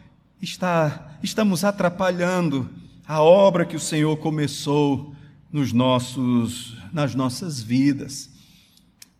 está, 0.41 1.19
estamos 1.25 1.65
atrapalhando 1.65 2.71
a 3.05 3.21
obra 3.21 3.67
que 3.67 3.75
o 3.75 3.81
Senhor 3.81 4.17
começou 4.19 5.13
nos 5.53 5.73
nossos, 5.73 6.77
nas 6.93 7.17
nossas 7.17 7.61
vidas. 7.61 8.34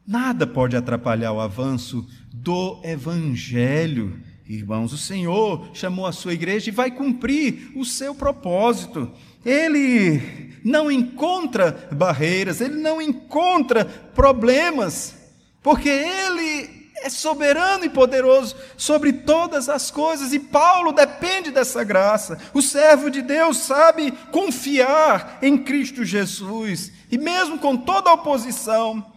Nada 0.07 0.47
pode 0.47 0.77
atrapalhar 0.77 1.33
o 1.33 1.41
avanço 1.41 2.07
do 2.31 2.79
Evangelho, 2.85 4.21
irmãos. 4.47 4.93
O 4.93 4.99
Senhor 4.99 5.71
chamou 5.73 6.07
a 6.07 6.13
sua 6.13 6.35
igreja 6.35 6.69
e 6.69 6.75
vai 6.75 6.91
cumprir 6.91 7.73
o 7.75 7.87
seu 7.87 8.15
propósito. 8.15 9.11
Ele 9.43 10.53
não 10.63 10.93
encontra 10.93 11.89
barreiras, 11.91 12.61
ele 12.61 12.77
não 12.77 13.01
encontra 13.01 13.87
problemas, 14.15 15.15
porque 15.63 15.89
ele 15.89 16.85
é 17.03 17.09
soberano 17.09 17.87
e 17.87 17.89
poderoso 17.89 18.57
sobre 18.77 19.11
todas 19.11 19.71
as 19.71 19.91
coisas, 19.91 20.35
e 20.35 20.39
Paulo 20.39 20.93
depende 20.93 21.51
dessa 21.51 21.83
graça. 21.83 22.39
O 22.53 22.61
servo 22.61 23.11
de 23.11 23.23
Deus 23.23 23.57
sabe 23.57 24.13
confiar 24.31 25.39
em 25.41 25.57
Cristo 25.57 26.05
Jesus, 26.05 26.93
e 27.11 27.17
mesmo 27.17 27.59
com 27.59 27.75
toda 27.75 28.11
a 28.11 28.15
oposição, 28.15 29.14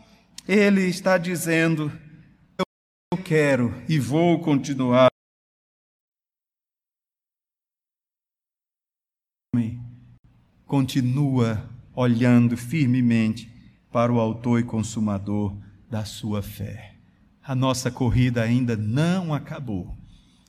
ele 0.48 0.84
está 0.84 1.18
dizendo: 1.18 1.92
Eu 3.12 3.18
quero 3.24 3.74
e 3.90 4.00
vou 4.00 4.40
continuar. 4.40 5.10
Continua 10.66 11.64
olhando 11.96 12.58
firmemente 12.58 13.50
para 13.92 14.12
o 14.12 14.20
Autor 14.20 14.60
e 14.60 14.64
Consumador 14.64 15.58
da 15.90 16.04
sua 16.04 16.42
fé. 16.42 16.96
A 17.42 17.56
nossa 17.56 17.90
corrida 17.90 18.44
ainda 18.44 18.76
não 18.76 19.34
acabou. 19.34 19.98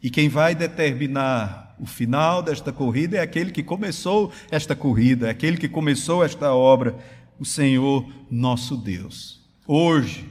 E 0.03 0.11
quem 0.11 0.29
vai 0.29 0.55
determinar 0.57 1.77
o 1.79 1.87
final 1.87 2.43
desta 2.43 2.73
corrida 2.73 3.17
é 3.17 3.21
aquele 3.21 3.53
que 3.53 3.63
começou 3.63 4.33
esta 4.51 4.75
corrida, 4.75 5.29
é 5.29 5.31
aquele 5.31 5.57
que 5.57 5.69
começou 5.69 6.25
esta 6.25 6.53
obra, 6.53 6.99
o 7.39 7.45
Senhor 7.45 8.05
nosso 8.29 8.77
Deus. 8.77 9.48
Hoje, 9.71 10.25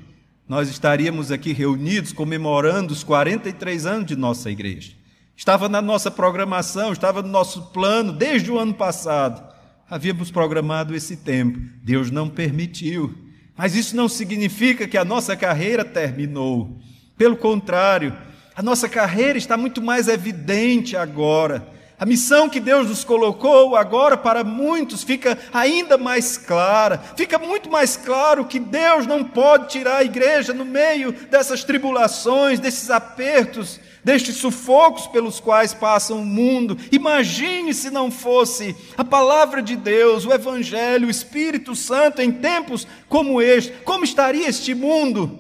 nós 0.50 0.68
estaríamos 0.68 1.32
aqui 1.32 1.54
reunidos 1.54 2.12
comemorando 2.12 2.92
os 2.92 3.04
43 3.04 3.86
anos 3.86 4.08
de 4.08 4.16
nossa 4.16 4.50
igreja. 4.50 4.94
Estava 5.36 5.70
na 5.70 5.80
nossa 5.80 6.10
programação, 6.10 6.92
estava 6.92 7.22
no 7.22 7.28
nosso 7.28 7.68
plano 7.68 8.12
desde 8.12 8.50
o 8.50 8.58
ano 8.58 8.74
passado. 8.74 9.48
Havíamos 9.88 10.32
programado 10.32 10.96
esse 10.96 11.18
tempo. 11.18 11.60
Deus 11.84 12.10
não 12.10 12.28
permitiu. 12.28 13.16
Mas 13.56 13.76
isso 13.76 13.96
não 13.96 14.10
significa 14.10 14.88
que 14.88 14.98
a 14.98 15.06
nossa 15.06 15.36
carreira 15.36 15.86
terminou. 15.86 16.76
Pelo 17.16 17.38
contrário, 17.38 18.18
a 18.56 18.64
nossa 18.64 18.90
carreira 18.90 19.38
está 19.38 19.56
muito 19.56 19.84
mais 19.84 20.08
evidente 20.08 20.98
agora. 20.98 21.77
A 22.00 22.06
missão 22.06 22.48
que 22.48 22.60
Deus 22.60 22.90
nos 22.90 23.04
colocou 23.04 23.76
agora 23.76 24.16
para 24.16 24.44
muitos 24.44 25.04
fica 25.04 25.36
ainda 25.52 25.98
mais 25.98 26.38
clara. 26.38 27.00
Fica 27.16 27.40
muito 27.40 27.72
mais 27.72 27.98
claro 27.98 28.46
que 28.46 28.60
Deus 28.60 29.08
não 29.08 29.24
pode 29.24 29.70
tirar 29.70 29.98
a 29.98 30.04
igreja 30.04 30.54
no 30.54 30.64
meio 30.64 31.12
dessas 31.12 31.64
tribulações, 31.64 32.60
desses 32.60 32.92
apertos, 32.92 33.80
destes 34.04 34.36
sufocos 34.36 35.08
pelos 35.08 35.40
quais 35.40 35.74
passa 35.74 36.14
o 36.14 36.24
mundo. 36.24 36.78
Imagine 36.92 37.74
se 37.74 37.90
não 37.90 38.12
fosse 38.12 38.76
a 38.96 39.04
palavra 39.04 39.60
de 39.60 39.76
Deus, 39.76 40.24
o 40.24 40.32
Evangelho, 40.32 41.08
o 41.08 41.12
Espírito 41.12 41.76
Santo 41.76 42.22
em 42.22 42.32
tempos 42.32 42.86
como 43.10 43.42
este. 43.42 43.72
Como 43.84 44.04
estaria 44.04 44.48
este 44.48 44.76
mundo? 44.76 45.40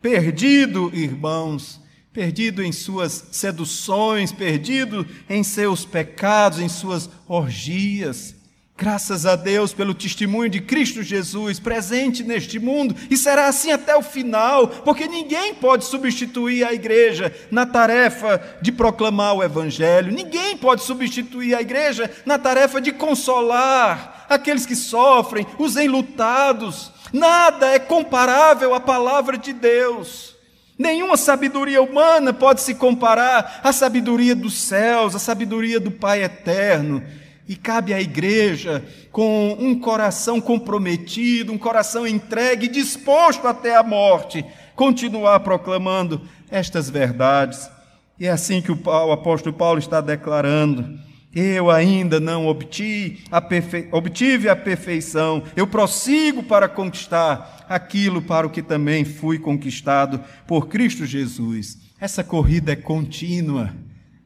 Perdido, 0.00 0.90
irmãos 0.94 1.78
perdido 2.12 2.62
em 2.62 2.72
suas 2.72 3.26
seduções, 3.30 4.32
perdido 4.32 5.06
em 5.28 5.42
seus 5.44 5.84
pecados, 5.84 6.58
em 6.58 6.68
suas 6.68 7.08
orgias. 7.28 8.34
Graças 8.76 9.26
a 9.26 9.36
Deus 9.36 9.74
pelo 9.74 9.92
testemunho 9.92 10.48
de 10.48 10.58
Cristo 10.58 11.02
Jesus 11.02 11.60
presente 11.60 12.24
neste 12.24 12.58
mundo, 12.58 12.96
e 13.10 13.16
será 13.16 13.46
assim 13.46 13.70
até 13.70 13.94
o 13.94 14.02
final, 14.02 14.68
porque 14.68 15.06
ninguém 15.06 15.54
pode 15.54 15.84
substituir 15.84 16.64
a 16.64 16.72
igreja 16.72 17.30
na 17.50 17.66
tarefa 17.66 18.42
de 18.62 18.72
proclamar 18.72 19.34
o 19.34 19.42
Evangelho, 19.42 20.10
ninguém 20.10 20.56
pode 20.56 20.82
substituir 20.82 21.54
a 21.54 21.60
igreja 21.60 22.10
na 22.24 22.38
tarefa 22.38 22.80
de 22.80 22.90
consolar 22.90 24.24
aqueles 24.30 24.64
que 24.64 24.74
sofrem, 24.74 25.46
os 25.58 25.76
enlutados. 25.76 26.90
Nada 27.12 27.66
é 27.66 27.78
comparável 27.78 28.74
à 28.74 28.80
palavra 28.80 29.36
de 29.36 29.52
Deus. 29.52 30.29
Nenhuma 30.80 31.18
sabedoria 31.18 31.82
humana 31.82 32.32
pode 32.32 32.62
se 32.62 32.74
comparar 32.74 33.60
à 33.62 33.70
sabedoria 33.70 34.34
dos 34.34 34.54
céus, 34.54 35.14
à 35.14 35.18
sabedoria 35.18 35.78
do 35.78 35.90
Pai 35.90 36.22
eterno. 36.22 37.02
E 37.46 37.54
cabe 37.54 37.92
à 37.92 38.00
igreja, 38.00 38.82
com 39.12 39.54
um 39.60 39.78
coração 39.78 40.40
comprometido, 40.40 41.52
um 41.52 41.58
coração 41.58 42.06
entregue, 42.06 42.66
disposto 42.66 43.46
até 43.46 43.76
a 43.76 43.82
morte, 43.82 44.42
continuar 44.74 45.40
proclamando 45.40 46.22
estas 46.50 46.88
verdades. 46.88 47.68
E 48.18 48.26
é 48.26 48.30
assim 48.30 48.62
que 48.62 48.72
o, 48.72 49.12
apóstolo 49.12 49.54
Paulo 49.54 49.78
está 49.78 50.00
declarando 50.00 50.98
Eu 51.32 51.70
ainda 51.70 52.18
não 52.18 52.48
obtive 52.48 53.22
a, 53.30 53.40
perfe... 53.40 53.88
obtive 53.92 54.48
a 54.48 54.56
perfeição, 54.56 55.44
eu 55.54 55.64
prossigo 55.64 56.42
para 56.42 56.68
conquistar 56.68 57.64
aquilo 57.68 58.20
para 58.20 58.46
o 58.46 58.50
que 58.50 58.60
também 58.60 59.04
fui 59.04 59.38
conquistado 59.38 60.20
por 60.44 60.66
Cristo 60.66 61.06
Jesus. 61.06 61.78
Essa 62.00 62.24
corrida 62.24 62.72
é 62.72 62.76
contínua, 62.76 63.72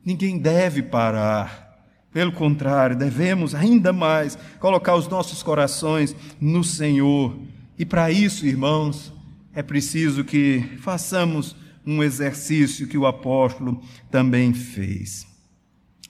ninguém 0.04 0.38
deve 0.38 0.82
parar. 0.82 1.64
Pelo 2.10 2.32
contrário, 2.32 2.96
devemos 2.96 3.54
ainda 3.54 3.92
mais 3.92 4.38
colocar 4.58 4.94
os 4.94 5.08
nossos 5.08 5.42
corações 5.42 6.16
no 6.40 6.64
Senhor. 6.64 7.36
E 7.78 7.84
para 7.84 8.10
isso, 8.10 8.46
irmãos, 8.46 9.12
é 9.52 9.62
preciso 9.62 10.24
que 10.24 10.64
façamos 10.78 11.54
um 11.84 12.02
exercício 12.02 12.86
que 12.86 12.96
o 12.96 13.06
apóstolo 13.06 13.82
também 14.10 14.54
fez. 14.54 15.33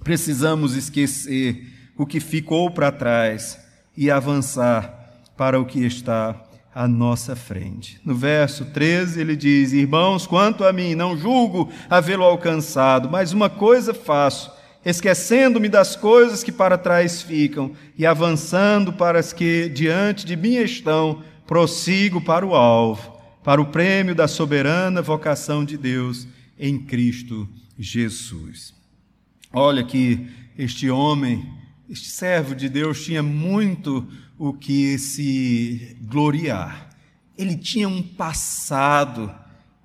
Precisamos 0.05 0.77
esquecer 0.77 1.67
o 1.97 2.05
que 2.05 2.21
ficou 2.21 2.71
para 2.71 2.93
trás 2.93 3.59
e 3.97 4.11
avançar 4.11 5.23
para 5.35 5.59
o 5.59 5.65
que 5.65 5.81
está 5.81 6.41
à 6.75 6.87
nossa 6.87 7.35
frente. 7.35 7.99
No 8.05 8.15
verso 8.15 8.67
13 8.67 9.19
ele 9.19 9.35
diz: 9.35 9.73
Irmãos, 9.73 10.27
quanto 10.27 10.63
a 10.63 10.73
mim, 10.75 10.95
não 10.95 11.17
julgo 11.17 11.73
havê-lo 11.89 12.23
alcançado, 12.23 13.09
mas 13.09 13.33
uma 13.33 13.49
coisa 13.49 13.95
faço, 13.95 14.53
esquecendo-me 14.85 15.71
das 15.71 15.97
coisas 15.97 16.45
que 16.45 16.53
para 16.53 16.77
trás 16.77 17.23
ficam 17.23 17.73
e 17.97 18.05
avançando 18.05 18.93
para 18.93 19.19
as 19.19 19.33
que 19.33 19.71
diante 19.71 20.27
de 20.27 20.37
mim 20.37 20.57
estão, 20.57 21.23
prossigo 21.47 22.21
para 22.21 22.45
o 22.45 22.55
alvo, 22.55 23.17
para 23.43 23.61
o 23.61 23.67
prêmio 23.67 24.15
da 24.15 24.29
soberana 24.29 25.01
vocação 25.01 25.65
de 25.65 25.79
Deus 25.79 26.27
em 26.59 26.79
Cristo 26.79 27.49
Jesus. 27.79 28.84
Olha 29.57 29.85
que 29.85 30.27
este 30.59 30.91
homem, 30.91 31.49
este 31.89 32.09
servo 32.09 32.57
de 32.57 32.69
Deus, 32.69 33.05
tinha 33.05 33.23
muito 33.23 34.05
o 34.37 34.53
que 34.53 34.99
se 34.99 35.97
gloriar. 36.03 36.91
Ele 37.39 37.57
tinha 37.57 37.89
um 37.89 38.03
passado, 38.03 39.33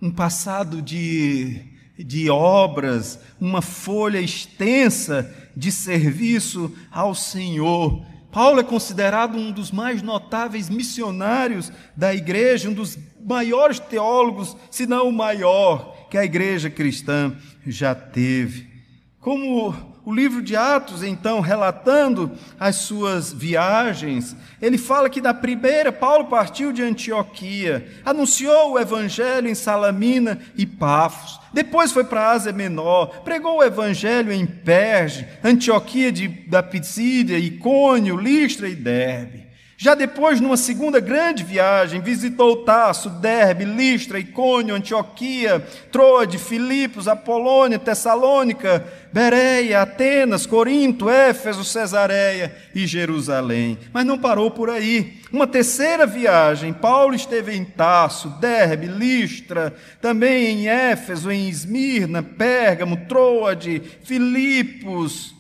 um 0.02 0.10
passado 0.10 0.82
de, 0.82 1.62
de 2.00 2.32
obras, 2.32 3.20
uma 3.40 3.62
folha 3.62 4.20
extensa 4.20 5.32
de 5.56 5.72
serviço 5.72 6.76
ao 6.90 7.14
Senhor. 7.14 8.04
Paulo 8.32 8.62
é 8.62 8.64
considerado 8.64 9.38
um 9.38 9.52
dos 9.52 9.70
mais 9.70 10.02
notáveis 10.02 10.68
missionários 10.68 11.72
da 11.96 12.12
igreja, 12.12 12.70
um 12.70 12.74
dos 12.74 12.98
maiores 13.24 13.78
teólogos, 13.78 14.58
se 14.72 14.88
não 14.88 15.10
o 15.10 15.14
maior, 15.14 16.08
que 16.10 16.18
a 16.18 16.26
igreja 16.26 16.72
cristã 16.72 17.36
já 17.68 17.94
teve. 17.94 18.69
Como 19.20 19.76
o 20.06 20.14
livro 20.14 20.42
de 20.42 20.56
Atos, 20.56 21.04
então, 21.04 21.42
relatando 21.42 22.32
as 22.58 22.78
suas 22.78 23.34
viagens, 23.34 24.34
ele 24.62 24.78
fala 24.78 25.10
que 25.10 25.20
da 25.20 25.34
primeira 25.34 25.92
Paulo 25.92 26.26
partiu 26.26 26.72
de 26.72 26.82
Antioquia, 26.82 27.86
anunciou 28.06 28.72
o 28.72 28.80
evangelho 28.80 29.50
em 29.50 29.54
Salamina 29.54 30.40
e 30.56 30.66
Pafos, 30.66 31.38
depois 31.54 31.92
foi 31.92 32.06
para 32.06 32.32
Ásia 32.32 32.54
Menor, 32.54 33.22
pregou 33.24 33.58
o 33.58 33.64
evangelho 33.64 34.32
em 34.32 34.46
Perge, 34.46 35.28
Antioquia 35.44 36.14
de, 36.14 36.28
da 36.28 36.64
Pisídia, 36.64 37.38
Icônio, 37.38 38.16
Listra 38.16 38.70
e 38.70 38.76
Derbe. 38.76 39.49
Já 39.82 39.96
depois, 39.96 40.42
numa 40.42 40.58
segunda 40.58 41.00
grande 41.00 41.42
viagem, 41.42 42.02
visitou 42.02 42.66
Tasso, 42.66 43.10
Derbe, 43.10 43.64
Listra, 43.64 44.20
Icônio, 44.20 44.76
Antioquia, 44.76 45.66
Troade, 45.90 46.38
Filipos, 46.38 47.08
Apolônia, 47.08 47.80
Tessalônica, 47.80 48.86
Bereia, 49.14 49.82
Atenas, 49.82 50.46
Corinto, 50.46 51.10
Éfeso, 51.10 51.64
Cesareia 51.64 52.54
e 52.76 52.86
Jerusalém. 52.86 53.78
Mas 53.94 54.06
não 54.06 54.18
parou 54.18 54.52
por 54.52 54.70
aí. 54.70 55.22
Uma 55.32 55.48
terceira 55.48 56.06
viagem, 56.06 56.74
Paulo 56.74 57.16
esteve 57.16 57.56
em 57.56 57.64
Tasso, 57.64 58.28
Derbe, 58.32 58.86
Listra, 58.86 59.74
também 60.02 60.46
em 60.48 60.68
Éfeso, 60.68 61.32
em 61.32 61.48
Esmirna, 61.48 62.22
Pérgamo, 62.22 63.06
Troade, 63.08 63.82
Filipos, 64.04 65.39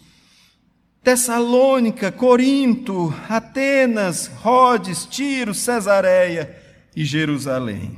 Tessalônica, 1.09 2.11
Corinto, 2.11 3.11
Atenas, 3.27 4.27
Rhodes, 4.27 5.07
Tiro, 5.07 5.55
Cesareia 5.55 6.55
e 6.95 7.03
Jerusalém. 7.03 7.97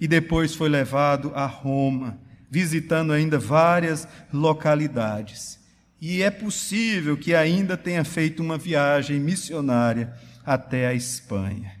E 0.00 0.06
depois 0.06 0.54
foi 0.54 0.68
levado 0.68 1.32
a 1.34 1.44
Roma, 1.44 2.20
visitando 2.48 3.12
ainda 3.12 3.36
várias 3.36 4.06
localidades. 4.32 5.58
E 6.00 6.22
é 6.22 6.30
possível 6.30 7.16
que 7.16 7.34
ainda 7.34 7.76
tenha 7.76 8.04
feito 8.04 8.44
uma 8.44 8.56
viagem 8.56 9.18
missionária 9.18 10.14
até 10.44 10.86
a 10.86 10.94
Espanha. 10.94 11.72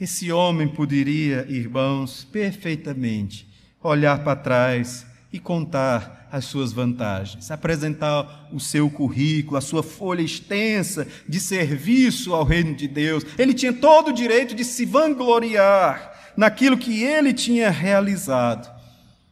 Esse 0.00 0.32
homem 0.32 0.66
poderia, 0.66 1.44
irmãos, 1.46 2.24
perfeitamente 2.24 3.46
olhar 3.82 4.24
para 4.24 4.34
trás 4.34 5.04
e 5.32 5.38
contar 5.38 6.28
as 6.30 6.44
suas 6.44 6.72
vantagens, 6.72 7.50
apresentar 7.50 8.48
o 8.52 8.60
seu 8.60 8.90
currículo, 8.90 9.56
a 9.56 9.60
sua 9.60 9.82
folha 9.82 10.22
extensa 10.22 11.06
de 11.28 11.40
serviço 11.40 12.34
ao 12.34 12.44
reino 12.44 12.74
de 12.74 12.88
Deus. 12.88 13.24
Ele 13.38 13.54
tinha 13.54 13.72
todo 13.72 14.08
o 14.08 14.14
direito 14.14 14.54
de 14.54 14.64
se 14.64 14.84
vangloriar 14.84 16.32
naquilo 16.36 16.76
que 16.76 17.02
ele 17.02 17.32
tinha 17.32 17.70
realizado. 17.70 18.74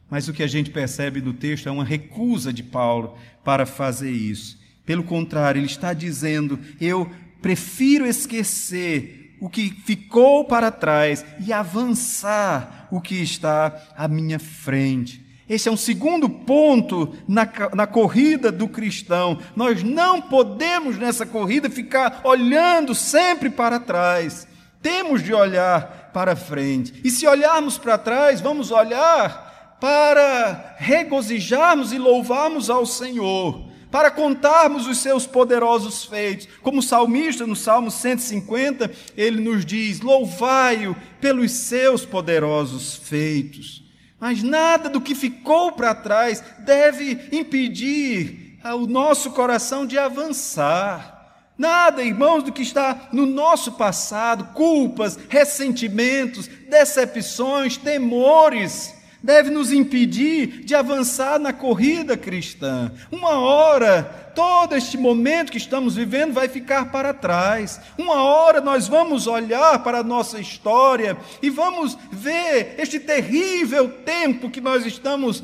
Mas 0.09 0.27
o 0.27 0.33
que 0.33 0.43
a 0.43 0.47
gente 0.47 0.69
percebe 0.69 1.21
no 1.21 1.33
texto 1.33 1.67
é 1.67 1.71
uma 1.71 1.83
recusa 1.83 2.53
de 2.53 2.63
Paulo 2.63 3.17
para 3.43 3.65
fazer 3.65 4.11
isso. 4.11 4.57
Pelo 4.85 5.03
contrário, 5.03 5.59
ele 5.59 5.65
está 5.65 5.93
dizendo: 5.93 6.59
eu 6.79 7.09
prefiro 7.41 8.05
esquecer 8.05 9.35
o 9.39 9.49
que 9.49 9.69
ficou 9.69 10.45
para 10.45 10.71
trás 10.71 11.25
e 11.45 11.51
avançar 11.51 12.87
o 12.91 13.01
que 13.01 13.15
está 13.15 13.93
à 13.97 14.07
minha 14.07 14.39
frente. 14.39 15.24
Esse 15.47 15.69
é 15.69 15.71
um 15.71 15.77
segundo 15.77 16.27
ponto 16.27 17.13
na, 17.27 17.47
na 17.75 17.85
corrida 17.85 18.51
do 18.51 18.67
cristão. 18.67 19.37
Nós 19.55 19.83
não 19.83 20.19
podemos 20.19 20.97
nessa 20.97 21.25
corrida 21.25 21.69
ficar 21.69 22.21
olhando 22.23 22.95
sempre 22.95 23.49
para 23.51 23.79
trás. 23.79 24.47
Temos 24.81 25.21
de 25.23 25.33
olhar 25.33 26.09
para 26.11 26.35
frente. 26.35 26.99
E 27.03 27.11
se 27.11 27.27
olharmos 27.27 27.77
para 27.77 27.97
trás, 27.97 28.41
vamos 28.41 28.71
olhar 28.71 29.77
para 29.79 30.75
regozijarmos 30.77 31.93
e 31.93 31.99
louvarmos 31.99 32.69
ao 32.69 32.85
Senhor, 32.85 33.67
para 33.91 34.09
contarmos 34.09 34.87
os 34.87 34.97
seus 34.97 35.27
poderosos 35.27 36.05
feitos. 36.05 36.47
Como 36.63 36.79
o 36.79 36.83
salmista, 36.83 37.45
no 37.45 37.55
Salmo 37.55 37.91
150, 37.91 38.89
ele 39.15 39.41
nos 39.41 39.63
diz: 39.63 40.01
Louvai-o 40.01 40.95
pelos 41.21 41.51
seus 41.51 42.03
poderosos 42.03 42.95
feitos. 42.95 43.84
Mas 44.27 44.41
nada 44.41 44.89
do 44.89 44.99
que 44.99 45.13
ficou 45.13 45.73
para 45.73 45.93
trás 45.93 46.43
deve 46.57 47.29
impedir 47.31 48.57
o 48.63 48.87
nosso 48.87 49.29
coração 49.29 49.85
de 49.85 49.99
avançar. 49.99 51.51
Nada, 51.55 52.01
irmãos, 52.01 52.41
do 52.41 52.51
que 52.51 52.63
está 52.63 53.07
no 53.11 53.27
nosso 53.27 53.73
passado, 53.73 54.45
culpas, 54.45 55.15
ressentimentos, 55.29 56.47
decepções, 56.47 57.77
temores, 57.77 58.94
deve 59.25 59.49
nos 59.49 59.73
impedir 59.73 60.63
de 60.63 60.75
avançar 60.75 61.39
na 61.39 61.51
corrida 61.51 62.15
cristã. 62.15 62.91
Uma 63.11 63.39
hora, 63.39 64.03
todo 64.35 64.75
este 64.75 64.99
momento 64.99 65.51
que 65.51 65.57
estamos 65.57 65.95
vivendo 65.95 66.31
vai 66.31 66.47
ficar 66.47 66.91
para 66.91 67.11
trás. 67.11 67.81
Uma 67.97 68.23
hora 68.23 68.61
nós 68.61 68.87
vamos 68.87 69.25
olhar 69.25 69.79
para 69.79 69.99
a 69.99 70.03
nossa 70.03 70.39
história 70.39 71.17
e 71.41 71.49
vamos 71.49 71.97
ver 72.11 72.75
este 72.77 72.99
terrível 72.99 73.89
tempo 74.05 74.51
que 74.51 74.61
nós 74.61 74.85
estamos 74.85 75.43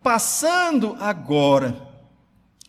passando 0.00 0.96
agora. 1.00 1.76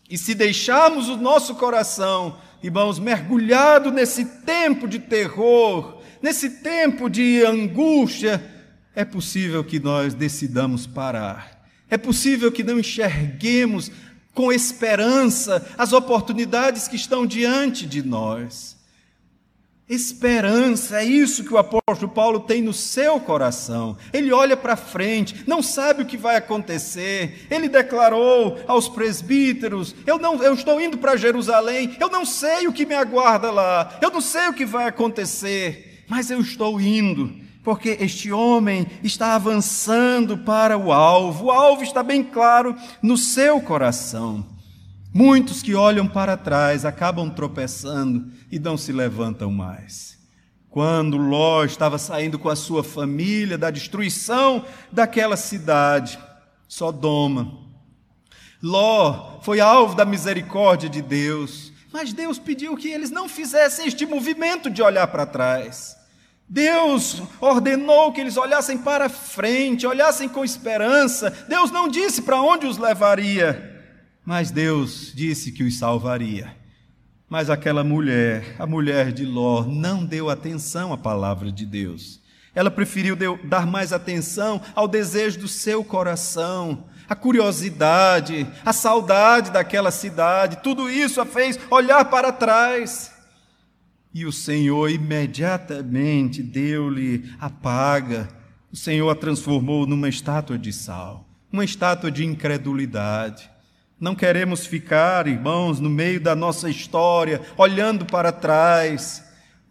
E 0.10 0.18
se 0.18 0.34
deixarmos 0.34 1.08
o 1.08 1.18
nosso 1.18 1.54
coração, 1.54 2.36
irmãos, 2.64 2.98
mergulhado 2.98 3.92
nesse 3.92 4.26
tempo 4.26 4.88
de 4.88 4.98
terror, 4.98 6.02
nesse 6.20 6.50
tempo 6.50 7.08
de 7.08 7.46
angústia, 7.46 8.57
é 8.98 9.06
possível 9.06 9.64
que 9.64 9.80
nós 9.80 10.16
decidamos 10.16 10.88
parar. 10.88 11.70
É 11.88 12.00
possível 12.00 12.52
que 12.52 12.64
não 12.64 12.80
enxerguemos 12.80 13.92
com 14.34 14.52
esperança 14.52 15.72
as 15.78 15.94
oportunidades 15.94 16.88
que 16.88 16.96
estão 16.96 17.24
diante 17.24 17.86
de 17.86 18.02
nós. 18.02 18.76
Esperança, 19.88 21.00
é 21.00 21.06
isso 21.06 21.44
que 21.44 21.54
o 21.54 21.60
apóstolo 21.60 22.12
Paulo 22.12 22.40
tem 22.40 22.60
no 22.60 22.74
seu 22.74 23.20
coração. 23.20 23.96
Ele 24.12 24.34
olha 24.34 24.58
para 24.58 24.76
frente, 24.76 25.44
não 25.46 25.62
sabe 25.62 26.02
o 26.02 26.06
que 26.08 26.18
vai 26.18 26.36
acontecer. 26.36 27.46
Ele 27.52 27.70
declarou 27.70 28.60
aos 28.66 28.90
presbíteros: 28.90 29.94
eu, 30.08 30.18
não, 30.18 30.42
eu 30.42 30.56
estou 30.56 30.82
indo 30.82 30.98
para 30.98 31.16
Jerusalém, 31.16 31.96
eu 32.00 32.10
não 32.10 32.26
sei 32.26 32.68
o 32.68 32.74
que 32.74 32.84
me 32.84 32.96
aguarda 32.96 33.52
lá, 33.52 34.00
eu 34.02 34.10
não 34.10 34.22
sei 34.22 34.48
o 34.48 34.54
que 34.54 34.66
vai 34.66 34.88
acontecer, 34.88 36.04
mas 36.10 36.32
eu 36.32 36.42
estou 36.42 36.82
indo 36.82 37.46
porque 37.68 37.98
este 38.00 38.32
homem 38.32 38.88
está 39.04 39.36
avançando 39.36 40.38
para 40.38 40.78
o 40.78 40.90
alvo, 40.90 41.48
o 41.48 41.52
alvo 41.52 41.84
está 41.84 42.02
bem 42.02 42.24
claro 42.24 42.74
no 43.02 43.18
seu 43.18 43.60
coração. 43.60 44.48
Muitos 45.14 45.62
que 45.62 45.76
olham 45.76 46.08
para 46.08 46.38
trás 46.38 46.86
acabam 46.86 47.30
tropeçando 47.30 48.32
e 48.50 48.58
não 48.58 48.78
se 48.78 48.94
levantam 48.94 49.52
mais. 49.52 50.18
Quando 50.70 51.18
Ló 51.18 51.66
estava 51.66 51.98
saindo 51.98 52.40
com 52.40 52.48
a 52.48 52.56
sua 52.56 52.86
família 52.86 53.58
da 53.58 53.70
destruição 53.70 54.64
daquela 54.90 55.36
cidade, 55.36 56.18
Sodoma, 56.70 57.52
Ló 58.64 59.42
foi 59.42 59.60
alvo 59.60 59.94
da 59.94 60.06
misericórdia 60.06 60.88
de 60.88 61.02
Deus, 61.02 61.74
mas 61.92 62.14
Deus 62.14 62.40
pediu 62.40 62.78
que 62.78 62.88
eles 62.88 63.12
não 63.12 63.28
fizessem 63.28 63.88
este 63.88 64.06
movimento 64.06 64.70
de 64.70 64.82
olhar 64.82 65.08
para 65.08 65.26
trás. 65.26 65.97
Deus 66.50 67.22
ordenou 67.42 68.14
que 68.14 68.22
eles 68.22 68.38
olhassem 68.38 68.78
para 68.78 69.10
frente, 69.10 69.86
olhassem 69.86 70.30
com 70.30 70.46
esperança. 70.46 71.30
Deus 71.50 71.72
não 71.72 71.90
disse 71.90 72.22
para 72.22 72.42
onde 72.42 72.66
os 72.66 72.78
levaria, 72.78 73.84
mas 74.24 74.50
Deus 74.50 75.12
disse 75.14 75.52
que 75.52 75.64
os 75.64 75.78
salvaria. 75.78 76.56
Mas 77.30 77.50
aquela 77.50 77.84
mulher, 77.84 78.56
a 78.58 78.66
mulher 78.66 79.12
de 79.12 79.26
Ló, 79.26 79.66
não 79.66 80.06
deu 80.06 80.30
atenção 80.30 80.94
à 80.94 80.98
palavra 80.98 81.52
de 81.52 81.66
Deus. 81.66 82.22
Ela 82.56 82.72
preferiu 82.72 83.18
dar 83.44 83.68
mais 83.68 83.92
atenção 83.92 84.62
ao 84.74 84.88
desejo 84.88 85.42
do 85.42 85.48
seu 85.48 85.84
coração, 85.84 86.86
a 87.10 87.16
curiosidade, 87.16 88.48
a 88.66 88.72
saudade 88.72 89.52
daquela 89.52 89.92
cidade. 89.92 90.60
Tudo 90.64 90.90
isso 90.90 91.20
a 91.20 91.26
fez 91.26 91.60
olhar 91.70 92.06
para 92.06 92.32
trás. 92.32 93.17
E 94.18 94.26
o 94.26 94.32
Senhor 94.32 94.90
imediatamente 94.90 96.42
deu-lhe 96.42 97.32
a 97.40 97.52
paga. 97.52 98.28
O 98.74 98.76
Senhor 98.76 99.08
a 99.12 99.14
transformou 99.16 99.86
numa 99.86 100.10
estátua 100.10 100.58
de 100.58 100.74
sal, 100.74 101.30
uma 101.54 101.64
estátua 101.64 102.10
de 102.10 102.26
incredulidade. 102.26 103.48
Não 104.00 104.16
queremos 104.16 104.66
ficar, 104.66 105.28
irmãos, 105.28 105.80
no 105.80 105.88
meio 105.88 106.20
da 106.20 106.36
nossa 106.36 106.68
história, 106.68 107.42
olhando 107.56 108.08
para 108.08 108.32
trás. 108.32 109.24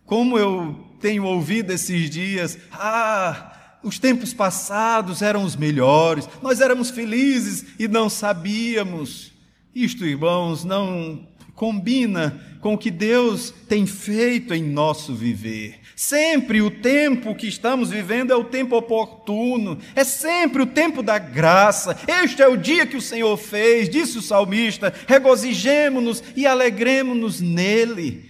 Como 0.05 0.39
eu 0.39 0.97
tenho 1.01 1.25
ouvido 1.25 1.73
esses 1.73 2.09
dias, 2.09 2.57
ah, 2.71 3.79
os 3.83 3.99
tempos 3.99 4.33
passados 4.33 5.23
eram 5.23 5.43
os 5.43 5.57
melhores, 5.57 6.29
nós 6.41 6.61
éramos 6.61 6.91
felizes 6.91 7.67
e 7.81 7.89
não 7.89 8.09
sabíamos. 8.09 9.33
Isto, 9.75 10.07
irmãos, 10.07 10.63
não 10.65 11.27
combina 11.57 12.41
com 12.61 12.75
o 12.75 12.79
que 12.79 12.91
Deus 12.91 13.53
tem 13.67 13.87
feito 13.87 14.55
em 14.55 14.63
nosso 14.63 15.15
viver. 15.15 15.81
Sempre 15.97 16.61
o 16.61 16.71
tempo 16.71 17.35
que 17.35 17.49
estamos 17.49 17.89
vivendo 17.89 18.31
é 18.31 18.37
o 18.37 18.45
tempo 18.45 18.77
oportuno, 18.77 19.79
é 19.95 20.05
sempre 20.05 20.61
o 20.61 20.67
tempo 20.67 21.03
da 21.03 21.19
graça. 21.19 21.99
Este 22.07 22.43
é 22.43 22.47
o 22.47 22.57
dia 22.57 22.87
que 22.87 22.99
o 22.99 23.01
Senhor 23.01 23.35
fez, 23.39 23.89
disse 23.89 24.19
o 24.19 24.23
salmista. 24.23 24.93
Regozijemo-nos 25.07 26.23
e 26.37 26.47
alegremos-nos 26.47 27.41
nele. 27.41 28.26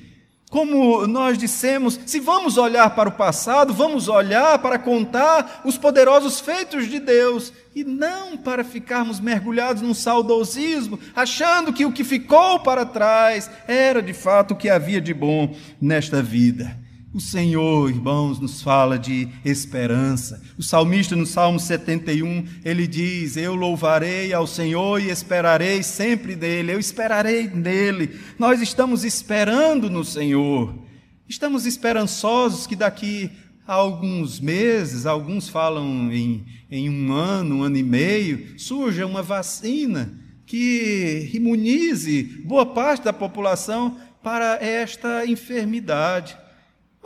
Como 0.49 1.07
nós 1.09 1.37
dissemos, 1.37 1.99
se 2.07 2.21
vamos 2.21 2.57
olhar 2.57 2.95
para 2.95 3.09
o 3.09 3.13
passado, 3.13 3.75
vamos 3.75 4.09
olhar 4.09 4.59
para 4.61 4.79
contar 4.79 5.63
os 5.65 5.77
poderosos 5.77 6.39
feitos 6.39 6.87
de 6.89 7.01
Deus 7.01 7.53
e 7.75 7.83
não 7.83 8.37
para 8.37 8.63
ficarmos 8.63 9.19
mergulhados 9.19 9.83
num 9.83 9.93
saudosismo, 9.93 11.01
achando 11.15 11.73
que 11.73 11.85
o 11.85 11.93
que 11.93 12.05
ficou 12.05 12.61
para 12.61 12.87
trás 12.87 13.51
era 13.67 14.01
de 14.01 14.15
fato 14.15 14.53
o 14.53 14.57
que 14.57 14.71
havia 14.71 15.01
de 15.01 15.13
bom 15.13 15.55
nesta 15.81 16.23
vida. 16.23 16.86
O 17.17 17.21
Senhor, 17.21 17.89
irmãos, 17.89 18.39
nos 18.39 18.61
fala 18.61 18.99
de 18.99 19.27
esperança. 19.43 20.43
O 20.59 20.63
salmista, 20.63 21.17
no 21.17 21.25
Salmo 21.25 21.59
71, 21.59 22.45
ele 22.63 22.87
diz: 22.87 23.39
Eu 23.39 23.55
louvarei 23.55 24.35
ao 24.35 24.47
Senhor 24.47 25.01
e 25.01 25.09
esperarei 25.09 25.83
sempre 25.83 26.37
dele, 26.37 26.75
eu 26.75 26.79
esperarei 26.79 27.49
nele. 27.49 28.21
Nós 28.39 28.61
estamos 28.61 29.03
esperando 29.03 29.89
no 29.89 30.05
Senhor. 30.05 30.79
Estamos 31.27 31.65
esperançosos 31.65 32.67
que 32.67 32.77
daqui 32.77 33.31
a 33.67 33.73
alguns 33.73 34.39
meses, 34.39 35.07
alguns 35.07 35.49
falam 35.49 36.13
em, 36.13 36.45
em 36.71 36.91
um 36.91 37.15
ano, 37.15 37.57
um 37.57 37.63
ano 37.63 37.79
e 37.79 37.83
meio, 37.83 38.61
surja 38.61 39.07
uma 39.07 39.23
vacina 39.23 40.13
que 40.45 41.31
imunize 41.33 42.23
boa 42.45 42.67
parte 42.67 43.05
da 43.05 43.13
população 43.15 43.97
para 44.23 44.63
esta 44.63 45.25
enfermidade. 45.25 46.37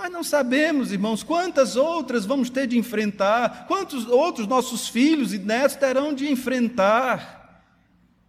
Mas 0.00 0.10
não 0.10 0.24
sabemos, 0.24 0.92
irmãos, 0.92 1.22
quantas 1.22 1.76
outras 1.76 2.24
vamos 2.24 2.48
ter 2.48 2.66
de 2.66 2.78
enfrentar, 2.78 3.66
quantos 3.68 4.06
outros 4.06 4.46
nossos 4.46 4.88
filhos 4.88 5.34
e 5.34 5.38
netos 5.38 5.76
terão 5.76 6.14
de 6.14 6.26
enfrentar. 6.26 7.62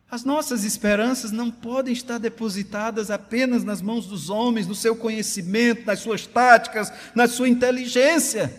As 0.10 0.26
nossas 0.26 0.66
esperanças 0.66 1.32
não 1.32 1.50
podem 1.50 1.94
estar 1.94 2.18
depositadas 2.18 3.10
apenas 3.10 3.64
nas 3.64 3.82
mãos 3.82 4.06
dos 4.06 4.30
homens, 4.30 4.68
no 4.68 4.76
seu 4.76 4.98
conhecimento, 4.98 5.86
nas 5.86 6.00
suas 6.00 6.28
táticas, 6.28 6.92
na 7.16 7.26
sua 7.26 7.48
inteligência. 7.48 8.54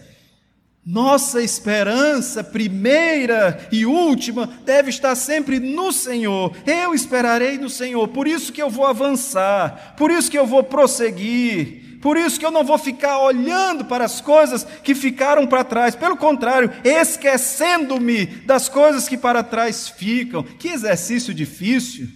Nossa 0.83 1.42
esperança, 1.42 2.42
primeira 2.42 3.68
e 3.70 3.85
última, 3.85 4.46
deve 4.64 4.88
estar 4.88 5.14
sempre 5.16 5.61
no 5.61 5.92
Senhor. 5.92 6.57
Eu 6.66 6.94
esperarei 6.94 7.59
no 7.59 7.68
Senhor, 7.68 8.09
por 8.09 8.27
isso 8.27 8.55
que 8.55 8.62
eu 8.62 8.70
vou 8.70 8.87
avançar, 8.87 9.96
por 9.98 10.11
isso 10.11 10.31
que 10.31 10.38
eu 10.38 10.46
vou 10.46 10.64
prosseguir. 10.64 11.82
Por 12.02 12.16
isso 12.16 12.38
que 12.38 12.44
eu 12.44 12.50
não 12.50 12.64
vou 12.64 12.76
ficar 12.76 13.20
olhando 13.20 13.84
para 13.84 14.04
as 14.04 14.20
coisas 14.20 14.64
que 14.82 14.92
ficaram 14.92 15.46
para 15.46 15.62
trás. 15.62 15.94
Pelo 15.94 16.16
contrário, 16.16 16.68
esquecendo-me 16.82 18.26
das 18.26 18.68
coisas 18.68 19.08
que 19.08 19.16
para 19.16 19.40
trás 19.44 19.88
ficam. 19.88 20.42
Que 20.42 20.68
exercício 20.68 21.32
difícil. 21.32 22.08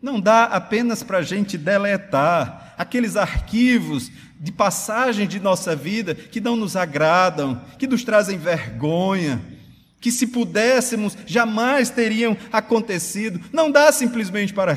Não 0.00 0.20
dá 0.20 0.44
apenas 0.44 1.02
para 1.02 1.18
a 1.18 1.22
gente 1.22 1.58
deletar 1.58 2.74
aqueles 2.78 3.16
arquivos 3.16 4.12
de 4.38 4.52
passagem 4.52 5.26
de 5.26 5.40
nossa 5.40 5.74
vida 5.74 6.14
que 6.14 6.40
não 6.40 6.54
nos 6.54 6.76
agradam, 6.76 7.60
que 7.78 7.88
nos 7.88 8.04
trazem 8.04 8.38
vergonha, 8.38 9.42
que 10.00 10.12
se 10.12 10.28
pudéssemos 10.28 11.18
jamais 11.26 11.90
teriam 11.90 12.36
acontecido. 12.52 13.40
Não 13.52 13.72
dá 13.72 13.90
simplesmente 13.90 14.54
para, 14.54 14.76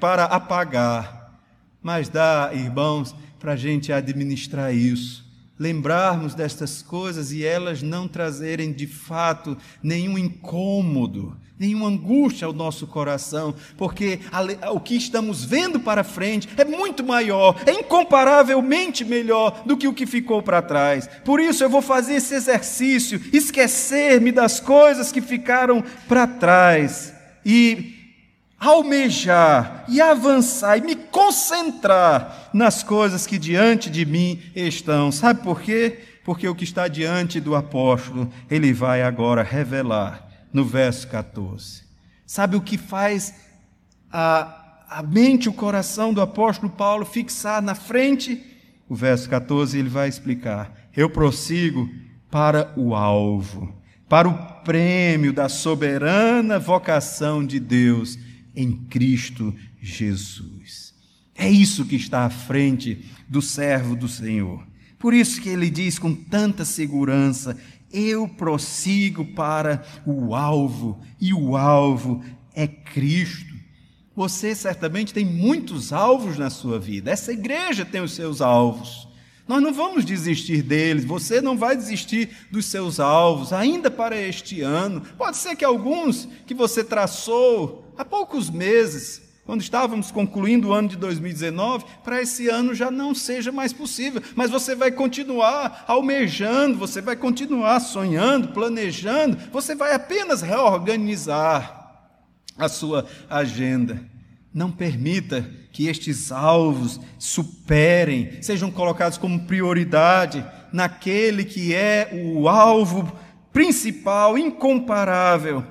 para 0.00 0.24
apagar, 0.24 1.38
mas 1.80 2.08
dá, 2.08 2.50
irmãos, 2.52 3.14
para 3.40 3.54
a 3.54 3.56
gente 3.56 3.90
administrar 3.90 4.72
isso, 4.74 5.24
lembrarmos 5.58 6.34
destas 6.34 6.82
coisas 6.82 7.32
e 7.32 7.42
elas 7.42 7.82
não 7.82 8.06
trazerem 8.06 8.70
de 8.70 8.86
fato 8.86 9.56
nenhum 9.82 10.18
incômodo, 10.18 11.34
nenhuma 11.58 11.88
angústia 11.88 12.46
ao 12.46 12.52
nosso 12.52 12.86
coração, 12.86 13.54
porque 13.78 14.20
o 14.72 14.78
que 14.78 14.94
estamos 14.94 15.42
vendo 15.42 15.80
para 15.80 16.04
frente 16.04 16.48
é 16.56 16.64
muito 16.64 17.02
maior, 17.02 17.58
é 17.66 17.72
incomparavelmente 17.72 19.06
melhor 19.06 19.62
do 19.64 19.76
que 19.76 19.88
o 19.88 19.94
que 19.94 20.06
ficou 20.06 20.42
para 20.42 20.60
trás. 20.60 21.08
Por 21.24 21.40
isso 21.40 21.64
eu 21.64 21.70
vou 21.70 21.82
fazer 21.82 22.14
esse 22.14 22.34
exercício, 22.34 23.20
esquecer-me 23.32 24.32
das 24.32 24.60
coisas 24.60 25.10
que 25.10 25.22
ficaram 25.22 25.82
para 26.06 26.26
trás 26.26 27.14
e 27.44 27.99
almejar 28.60 29.86
e 29.88 30.02
avançar 30.02 30.76
e 30.76 30.82
me 30.82 30.94
concentrar 30.94 32.50
nas 32.52 32.82
coisas 32.82 33.26
que 33.26 33.38
diante 33.38 33.88
de 33.88 34.04
mim 34.04 34.38
estão. 34.54 35.10
Sabe 35.10 35.42
por 35.42 35.62
quê? 35.62 35.98
Porque 36.22 36.46
o 36.46 36.54
que 36.54 36.64
está 36.64 36.86
diante 36.86 37.40
do 37.40 37.56
apóstolo, 37.56 38.30
ele 38.50 38.70
vai 38.74 39.02
agora 39.02 39.42
revelar 39.42 40.28
no 40.52 40.62
verso 40.62 41.08
14. 41.08 41.82
Sabe 42.26 42.54
o 42.54 42.60
que 42.60 42.76
faz 42.76 43.34
a, 44.12 44.84
a 44.90 45.02
mente, 45.02 45.48
o 45.48 45.52
coração 45.54 46.12
do 46.12 46.20
apóstolo 46.20 46.70
Paulo 46.70 47.06
fixar 47.06 47.62
na 47.62 47.74
frente? 47.74 48.44
O 48.86 48.94
verso 48.94 49.28
14 49.30 49.78
ele 49.78 49.88
vai 49.88 50.08
explicar: 50.08 50.70
Eu 50.94 51.08
prossigo 51.08 51.88
para 52.30 52.72
o 52.76 52.94
alvo, 52.94 53.74
para 54.06 54.28
o 54.28 54.34
prêmio 54.62 55.32
da 55.32 55.48
soberana 55.48 56.58
vocação 56.58 57.44
de 57.44 57.58
Deus 57.58 58.18
em 58.54 58.72
Cristo 58.72 59.54
Jesus. 59.80 60.94
É 61.34 61.48
isso 61.50 61.84
que 61.84 61.96
está 61.96 62.26
à 62.26 62.30
frente 62.30 63.04
do 63.28 63.40
servo 63.40 63.96
do 63.96 64.08
Senhor. 64.08 64.66
Por 64.98 65.14
isso 65.14 65.40
que 65.40 65.48
ele 65.48 65.70
diz 65.70 65.98
com 65.98 66.14
tanta 66.14 66.64
segurança: 66.64 67.56
eu 67.92 68.28
prossigo 68.28 69.24
para 69.24 69.82
o 70.04 70.34
alvo, 70.34 71.00
e 71.20 71.32
o 71.32 71.56
alvo 71.56 72.22
é 72.54 72.66
Cristo. 72.66 73.54
Você 74.14 74.54
certamente 74.54 75.14
tem 75.14 75.24
muitos 75.24 75.92
alvos 75.92 76.36
na 76.36 76.50
sua 76.50 76.78
vida, 76.78 77.10
essa 77.10 77.32
igreja 77.32 77.84
tem 77.84 78.02
os 78.02 78.12
seus 78.12 78.40
alvos. 78.40 79.08
Nós 79.48 79.60
não 79.60 79.72
vamos 79.72 80.04
desistir 80.04 80.62
deles, 80.62 81.04
você 81.04 81.40
não 81.40 81.58
vai 81.58 81.76
desistir 81.76 82.28
dos 82.52 82.66
seus 82.66 83.00
alvos, 83.00 83.52
ainda 83.52 83.90
para 83.90 84.16
este 84.16 84.60
ano. 84.60 85.00
Pode 85.18 85.38
ser 85.38 85.56
que 85.56 85.64
alguns 85.64 86.28
que 86.46 86.54
você 86.54 86.84
traçou 86.84 87.89
há 88.00 88.04
poucos 88.04 88.48
meses, 88.48 89.20
quando 89.44 89.60
estávamos 89.60 90.10
concluindo 90.10 90.68
o 90.68 90.72
ano 90.72 90.88
de 90.88 90.96
2019, 90.96 91.84
para 92.02 92.22
esse 92.22 92.48
ano 92.48 92.74
já 92.74 92.90
não 92.90 93.14
seja 93.14 93.52
mais 93.52 93.74
possível, 93.74 94.22
mas 94.34 94.50
você 94.50 94.74
vai 94.74 94.90
continuar 94.90 95.84
almejando, 95.86 96.78
você 96.78 97.02
vai 97.02 97.14
continuar 97.14 97.78
sonhando, 97.80 98.48
planejando, 98.48 99.36
você 99.52 99.74
vai 99.74 99.92
apenas 99.92 100.40
reorganizar 100.40 102.08
a 102.56 102.68
sua 102.70 103.06
agenda. 103.28 104.02
Não 104.52 104.72
permita 104.72 105.46
que 105.70 105.86
estes 105.86 106.32
alvos 106.32 106.98
superem, 107.18 108.40
sejam 108.40 108.70
colocados 108.70 109.18
como 109.18 109.46
prioridade 109.46 110.42
naquele 110.72 111.44
que 111.44 111.74
é 111.74 112.08
o 112.34 112.48
alvo 112.48 113.12
principal, 113.52 114.38
incomparável 114.38 115.64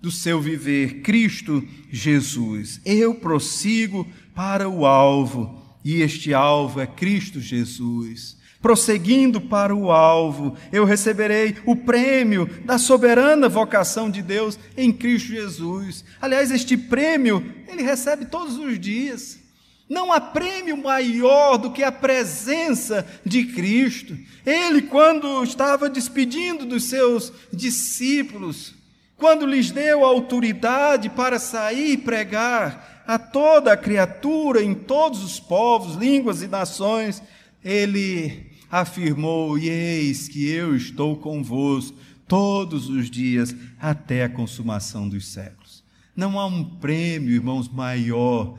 do 0.00 0.10
seu 0.10 0.40
viver, 0.40 1.02
Cristo 1.02 1.62
Jesus. 1.90 2.80
Eu 2.84 3.14
prossigo 3.14 4.06
para 4.34 4.68
o 4.68 4.86
alvo, 4.86 5.60
e 5.84 6.00
este 6.00 6.32
alvo 6.32 6.80
é 6.80 6.86
Cristo 6.86 7.40
Jesus. 7.40 8.38
Prosseguindo 8.62 9.40
para 9.40 9.74
o 9.74 9.90
alvo, 9.90 10.54
eu 10.70 10.84
receberei 10.84 11.56
o 11.64 11.74
prêmio 11.74 12.48
da 12.64 12.78
soberana 12.78 13.48
vocação 13.48 14.10
de 14.10 14.20
Deus 14.20 14.58
em 14.76 14.92
Cristo 14.92 15.28
Jesus. 15.28 16.04
Aliás, 16.20 16.50
este 16.50 16.76
prêmio 16.76 17.42
ele 17.66 17.82
recebe 17.82 18.26
todos 18.26 18.58
os 18.58 18.78
dias. 18.78 19.38
Não 19.88 20.12
há 20.12 20.20
prêmio 20.20 20.76
maior 20.76 21.56
do 21.56 21.72
que 21.72 21.82
a 21.82 21.90
presença 21.90 23.04
de 23.24 23.46
Cristo. 23.46 24.16
Ele, 24.46 24.82
quando 24.82 25.42
estava 25.42 25.88
despedindo 25.88 26.64
dos 26.64 26.84
seus 26.84 27.32
discípulos, 27.52 28.74
quando 29.20 29.46
lhes 29.46 29.70
deu 29.70 30.04
autoridade 30.04 31.10
para 31.10 31.38
sair 31.38 31.92
e 31.92 31.98
pregar 31.98 33.04
a 33.06 33.18
toda 33.18 33.72
a 33.72 33.76
criatura 33.76 34.62
em 34.62 34.74
todos 34.74 35.22
os 35.22 35.38
povos, 35.38 35.94
línguas 35.94 36.42
e 36.42 36.48
nações, 36.48 37.22
ele 37.62 38.50
afirmou: 38.70 39.58
E 39.58 39.68
eis 39.68 40.26
que 40.26 40.48
eu 40.48 40.74
estou 40.74 41.16
convosco 41.16 41.96
todos 42.26 42.88
os 42.88 43.10
dias 43.10 43.54
até 43.78 44.24
a 44.24 44.28
consumação 44.28 45.08
dos 45.08 45.26
séculos. 45.26 45.84
Não 46.16 46.40
há 46.40 46.46
um 46.46 46.64
prêmio, 46.64 47.30
irmãos, 47.30 47.68
maior 47.68 48.56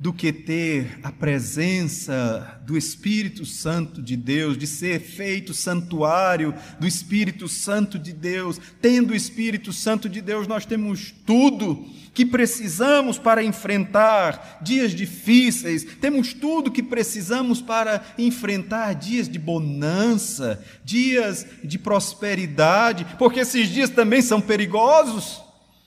do 0.00 0.14
que 0.14 0.32
ter 0.32 0.98
a 1.02 1.12
presença 1.12 2.58
do 2.64 2.74
Espírito 2.74 3.44
Santo 3.44 4.00
de 4.00 4.16
Deus, 4.16 4.56
de 4.56 4.66
ser 4.66 4.98
feito 4.98 5.52
santuário 5.52 6.54
do 6.78 6.86
Espírito 6.86 7.46
Santo 7.46 7.98
de 7.98 8.14
Deus. 8.14 8.58
Tendo 8.80 9.10
o 9.10 9.14
Espírito 9.14 9.74
Santo 9.74 10.08
de 10.08 10.22
Deus, 10.22 10.46
nós 10.46 10.64
temos 10.64 11.12
tudo 11.26 11.84
que 12.14 12.24
precisamos 12.24 13.18
para 13.18 13.44
enfrentar 13.44 14.60
dias 14.62 14.92
difíceis, 14.92 15.84
temos 16.00 16.32
tudo 16.32 16.70
que 16.70 16.82
precisamos 16.82 17.60
para 17.60 18.02
enfrentar 18.16 18.94
dias 18.94 19.28
de 19.28 19.38
bonança, 19.38 20.64
dias 20.82 21.44
de 21.62 21.78
prosperidade, 21.78 23.06
porque 23.18 23.40
esses 23.40 23.68
dias 23.68 23.90
também 23.90 24.22
são 24.22 24.40
perigosos. 24.40 25.42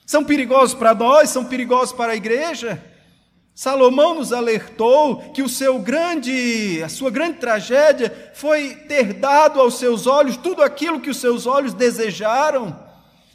São 0.06 0.22
perigosos 0.22 0.74
para 0.74 0.94
nós, 0.94 1.30
são 1.30 1.44
perigosos 1.44 1.92
para 1.92 2.12
a 2.12 2.16
igreja. 2.16 2.93
Salomão 3.54 4.16
nos 4.16 4.32
alertou 4.32 5.30
que 5.32 5.40
o 5.40 5.48
seu 5.48 5.78
grande, 5.78 6.82
a 6.82 6.88
sua 6.88 7.08
grande 7.08 7.38
tragédia 7.38 8.30
foi 8.34 8.74
ter 8.74 9.12
dado 9.12 9.60
aos 9.60 9.78
seus 9.78 10.08
olhos 10.08 10.36
tudo 10.36 10.60
aquilo 10.60 11.00
que 11.00 11.10
os 11.10 11.18
seus 11.18 11.46
olhos 11.46 11.72
desejaram. 11.72 12.76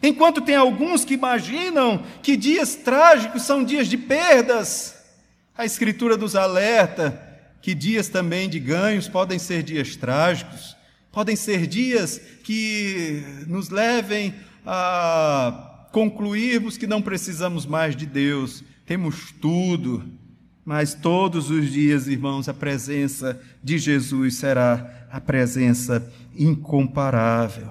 Enquanto 0.03 0.41
tem 0.41 0.55
alguns 0.55 1.05
que 1.05 1.13
imaginam 1.13 2.03
que 2.21 2.35
dias 2.35 2.75
trágicos 2.75 3.43
são 3.43 3.63
dias 3.63 3.87
de 3.87 3.97
perdas, 3.97 4.95
a 5.57 5.63
Escritura 5.63 6.17
nos 6.17 6.35
alerta 6.35 7.27
que 7.61 7.73
dias 7.73 8.09
também 8.09 8.49
de 8.49 8.59
ganhos 8.59 9.07
podem 9.07 9.39
ser 9.39 9.63
dias 9.63 9.95
trágicos, 9.95 10.75
podem 11.13 11.35
ser 11.35 11.65
dias 11.65 12.19
que 12.43 13.23
nos 13.47 13.69
levem 13.69 14.33
a 14.65 15.87
concluirmos 15.91 16.77
que 16.77 16.87
não 16.87 17.01
precisamos 17.01 17.65
mais 17.65 17.95
de 17.95 18.05
Deus, 18.05 18.63
temos 18.89 19.31
tudo, 19.39 20.03
mas 20.65 20.95
todos 20.95 21.51
os 21.51 21.71
dias, 21.71 22.07
irmãos, 22.07 22.49
a 22.49 22.55
presença 22.55 23.39
de 23.63 23.77
Jesus 23.77 24.37
será 24.37 25.05
a 25.11 25.21
presença 25.21 26.11
incomparável. 26.35 27.69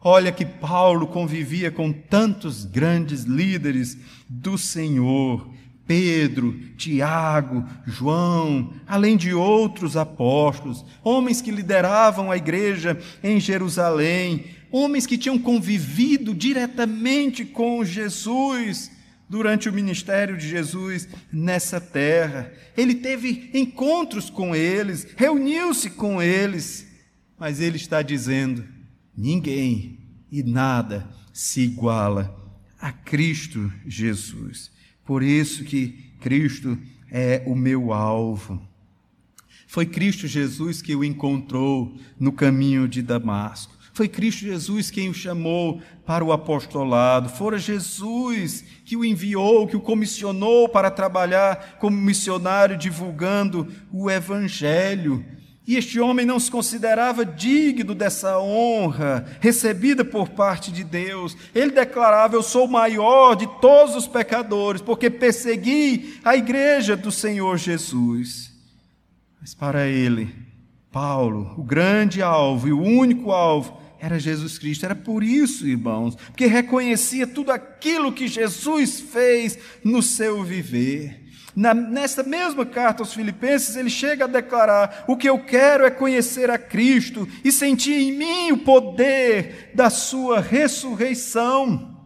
Olha 0.00 0.30
que 0.30 0.46
Paulo 0.46 1.08
convivia 1.08 1.72
com 1.72 1.92
tantos 1.92 2.64
grandes 2.64 3.24
líderes 3.24 3.98
do 4.28 4.56
Senhor, 4.56 5.50
Pedro, 5.84 6.56
Tiago, 6.76 7.64
João, 7.84 8.72
além 8.86 9.16
de 9.16 9.34
outros 9.34 9.96
apóstolos, 9.96 10.84
homens 11.02 11.40
que 11.40 11.50
lideravam 11.50 12.30
a 12.30 12.36
igreja 12.36 12.96
em 13.20 13.40
Jerusalém, 13.40 14.44
homens 14.70 15.06
que 15.06 15.18
tinham 15.18 15.40
convivido 15.40 16.32
diretamente 16.32 17.44
com 17.44 17.84
Jesus 17.84 18.92
durante 19.32 19.66
o 19.66 19.72
ministério 19.72 20.36
de 20.36 20.46
Jesus 20.46 21.08
nessa 21.32 21.80
terra. 21.80 22.52
Ele 22.76 22.96
teve 22.96 23.48
encontros 23.54 24.28
com 24.28 24.54
eles, 24.54 25.08
reuniu-se 25.16 25.88
com 25.88 26.20
eles, 26.20 26.86
mas 27.38 27.58
ele 27.58 27.78
está 27.78 28.02
dizendo: 28.02 28.62
Ninguém 29.16 29.98
e 30.30 30.42
nada 30.42 31.08
se 31.32 31.62
iguala 31.62 32.38
a 32.78 32.92
Cristo 32.92 33.72
Jesus. 33.86 34.70
Por 35.02 35.22
isso 35.22 35.64
que 35.64 36.12
Cristo 36.20 36.78
é 37.10 37.42
o 37.46 37.54
meu 37.54 37.90
alvo. 37.90 38.60
Foi 39.66 39.86
Cristo 39.86 40.26
Jesus 40.26 40.82
que 40.82 40.94
o 40.94 41.02
encontrou 41.02 41.96
no 42.20 42.32
caminho 42.32 42.86
de 42.86 43.00
Damasco. 43.00 43.74
Foi 43.92 44.08
Cristo 44.08 44.40
Jesus 44.40 44.90
quem 44.90 45.10
o 45.10 45.14
chamou 45.14 45.82
para 46.06 46.24
o 46.24 46.32
apostolado. 46.32 47.28
Fora 47.28 47.58
Jesus 47.58 48.64
que 48.84 48.96
o 48.96 49.04
enviou, 49.04 49.66
que 49.66 49.76
o 49.76 49.80
comissionou 49.80 50.68
para 50.68 50.90
trabalhar 50.90 51.76
como 51.78 51.96
missionário 51.96 52.76
divulgando 52.76 53.68
o 53.92 54.10
Evangelho. 54.10 55.24
E 55.66 55.76
este 55.76 56.00
homem 56.00 56.26
não 56.26 56.40
se 56.40 56.50
considerava 56.50 57.24
digno 57.24 57.94
dessa 57.94 58.38
honra 58.38 59.26
recebida 59.40 60.04
por 60.04 60.30
parte 60.30 60.72
de 60.72 60.82
Deus. 60.82 61.36
Ele 61.54 61.70
declarava: 61.70 62.34
Eu 62.34 62.42
sou 62.42 62.64
o 62.64 62.70
maior 62.70 63.36
de 63.36 63.46
todos 63.60 63.94
os 63.94 64.08
pecadores, 64.08 64.82
porque 64.82 65.08
persegui 65.08 66.18
a 66.24 66.34
igreja 66.34 66.96
do 66.96 67.12
Senhor 67.12 67.58
Jesus. 67.58 68.50
Mas 69.40 69.54
para 69.54 69.86
ele, 69.86 70.34
Paulo, 70.90 71.54
o 71.56 71.62
grande 71.62 72.22
alvo 72.22 72.68
e 72.68 72.72
o 72.72 72.82
único 72.82 73.30
alvo 73.30 73.81
era 74.02 74.18
Jesus 74.18 74.58
Cristo. 74.58 74.84
Era 74.84 74.96
por 74.96 75.22
isso, 75.22 75.64
irmãos, 75.64 76.16
porque 76.16 76.46
reconhecia 76.46 77.24
tudo 77.24 77.52
aquilo 77.52 78.12
que 78.12 78.26
Jesus 78.26 79.00
fez 79.00 79.56
no 79.84 80.02
seu 80.02 80.42
viver. 80.42 81.20
Na, 81.54 81.72
nessa 81.72 82.24
mesma 82.24 82.66
carta 82.66 83.02
aos 83.02 83.14
Filipenses, 83.14 83.76
ele 83.76 83.88
chega 83.88 84.24
a 84.24 84.28
declarar: 84.28 85.04
O 85.06 85.16
que 85.16 85.28
eu 85.28 85.38
quero 85.38 85.84
é 85.84 85.90
conhecer 85.90 86.50
a 86.50 86.58
Cristo 86.58 87.28
e 87.44 87.52
sentir 87.52 87.94
em 87.94 88.12
mim 88.12 88.50
o 88.50 88.58
poder 88.58 89.70
da 89.72 89.88
Sua 89.88 90.40
ressurreição. 90.40 91.96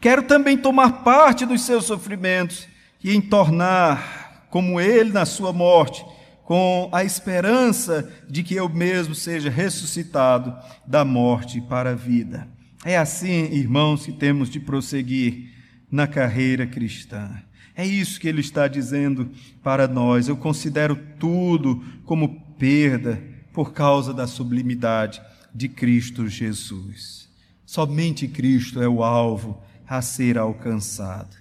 Quero 0.00 0.24
também 0.24 0.56
tomar 0.56 1.04
parte 1.04 1.46
dos 1.46 1.62
seus 1.62 1.84
sofrimentos 1.84 2.66
e 3.04 3.14
em 3.14 3.20
tornar 3.20 4.48
como 4.50 4.80
Ele 4.80 5.12
na 5.12 5.24
Sua 5.24 5.52
morte, 5.52 6.04
com 6.48 6.88
a 6.92 7.04
esperança 7.04 8.10
de 8.26 8.42
que 8.42 8.54
eu 8.54 8.70
mesmo 8.70 9.14
seja 9.14 9.50
ressuscitado 9.50 10.56
da 10.86 11.04
morte 11.04 11.60
para 11.60 11.90
a 11.90 11.94
vida. 11.94 12.48
É 12.82 12.96
assim, 12.96 13.52
irmãos, 13.52 14.06
que 14.06 14.12
temos 14.12 14.48
de 14.48 14.58
prosseguir 14.58 15.52
na 15.90 16.06
carreira 16.06 16.66
cristã. 16.66 17.30
É 17.76 17.86
isso 17.86 18.18
que 18.18 18.26
ele 18.26 18.40
está 18.40 18.66
dizendo 18.66 19.30
para 19.62 19.86
nós. 19.86 20.26
Eu 20.26 20.38
considero 20.38 20.98
tudo 21.18 21.84
como 22.06 22.40
perda 22.58 23.22
por 23.52 23.74
causa 23.74 24.14
da 24.14 24.26
sublimidade 24.26 25.20
de 25.54 25.68
Cristo 25.68 26.26
Jesus. 26.28 27.28
Somente 27.66 28.26
Cristo 28.26 28.80
é 28.80 28.88
o 28.88 29.04
alvo 29.04 29.62
a 29.86 30.00
ser 30.00 30.38
alcançado. 30.38 31.36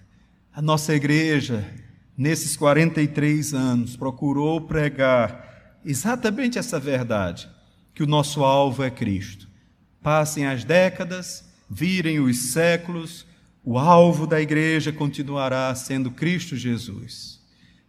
A 0.54 0.62
nossa 0.62 0.94
igreja, 0.94 1.66
nesses 2.18 2.58
43 2.58 3.54
anos, 3.54 3.96
procurou 3.96 4.62
pregar 4.62 5.80
exatamente 5.86 6.58
essa 6.58 6.80
verdade, 6.80 7.48
que 7.94 8.02
o 8.02 8.08
nosso 8.08 8.44
alvo 8.44 8.84
é 8.84 8.90
Cristo. 8.90 9.48
Passem 10.02 10.48
as 10.48 10.64
décadas, 10.64 11.48
virem 11.70 12.20
os 12.20 12.38
séculos, 12.52 13.26
o 13.64 13.78
alvo 13.78 14.26
da 14.26 14.42
igreja 14.42 14.92
continuará 14.92 15.74
sendo 15.76 16.10
Cristo 16.10 16.56
Jesus. 16.56 17.42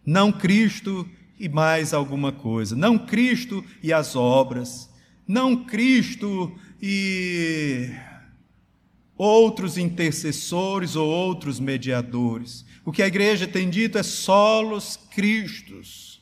Não 0.05 0.31
Cristo 0.31 1.07
e 1.39 1.47
mais 1.47 1.93
alguma 1.93 2.31
coisa. 2.31 2.75
Não 2.75 2.99
Cristo 2.99 3.63
e 3.81 3.93
as 3.93 4.15
obras. 4.15 4.89
Não 5.25 5.63
Cristo 5.63 6.51
e 6.81 7.89
outros 9.15 9.77
intercessores 9.77 10.95
ou 10.95 11.07
outros 11.07 11.59
mediadores. 11.59 12.65
O 12.89 12.91
que 12.91 13.03
a 13.03 13.07
igreja 13.07 13.45
tem 13.45 13.69
dito 13.69 13.99
é 13.99 14.03
solos 14.03 14.97
Cristos. 15.11 16.19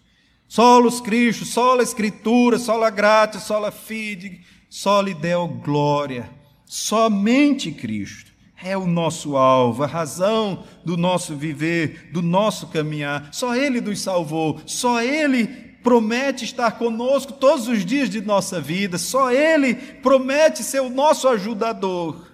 Solos 0.49 0.99
Cristo, 0.99 1.45
sola 1.45 1.82
Escritura, 1.82 2.60
sola 2.60 2.89
gratia, 2.89 3.39
sola 3.39 3.71
fide, 3.71 4.41
soli 4.69 5.13
Deo 5.13 5.47
glória. 5.47 6.30
Somente 6.65 7.71
Cristo. 7.71 8.34
é 8.62 8.77
o 8.77 8.86
nosso 8.86 9.38
alvo, 9.38 9.82
a 9.82 9.88
razão 9.88 10.65
do 10.84 10.97
nosso 10.97 11.38
viver, 11.38 12.10
do 12.12 12.21
nosso 12.21 12.67
caminhar. 12.67 13.30
Só 13.32 13.56
Ele 13.56 13.80
nos 13.80 14.01
salvou, 14.01 14.60
só 14.65 15.01
Ele 15.01 15.47
promete 15.82 16.43
estar 16.43 16.71
conosco 16.71 17.32
todos 17.32 17.69
os 17.69 17.86
dias 17.86 18.10
de 18.10 18.19
nossa 18.19 18.60
vida, 18.60 18.97
só 18.97 19.32
Ele 19.32 19.73
promete 19.73 20.63
ser 20.63 20.82
o 20.82 20.89
nosso 20.89 21.30
ajudador. 21.30 22.26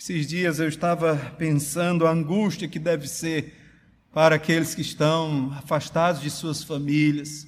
Esses 0.00 0.26
dias 0.26 0.58
eu 0.58 0.66
estava 0.66 1.14
pensando 1.36 2.06
a 2.06 2.10
angústia 2.10 2.66
que 2.66 2.78
deve 2.78 3.06
ser 3.06 3.52
para 4.14 4.36
aqueles 4.36 4.74
que 4.74 4.80
estão 4.80 5.52
afastados 5.52 6.22
de 6.22 6.30
suas 6.30 6.64
famílias, 6.64 7.46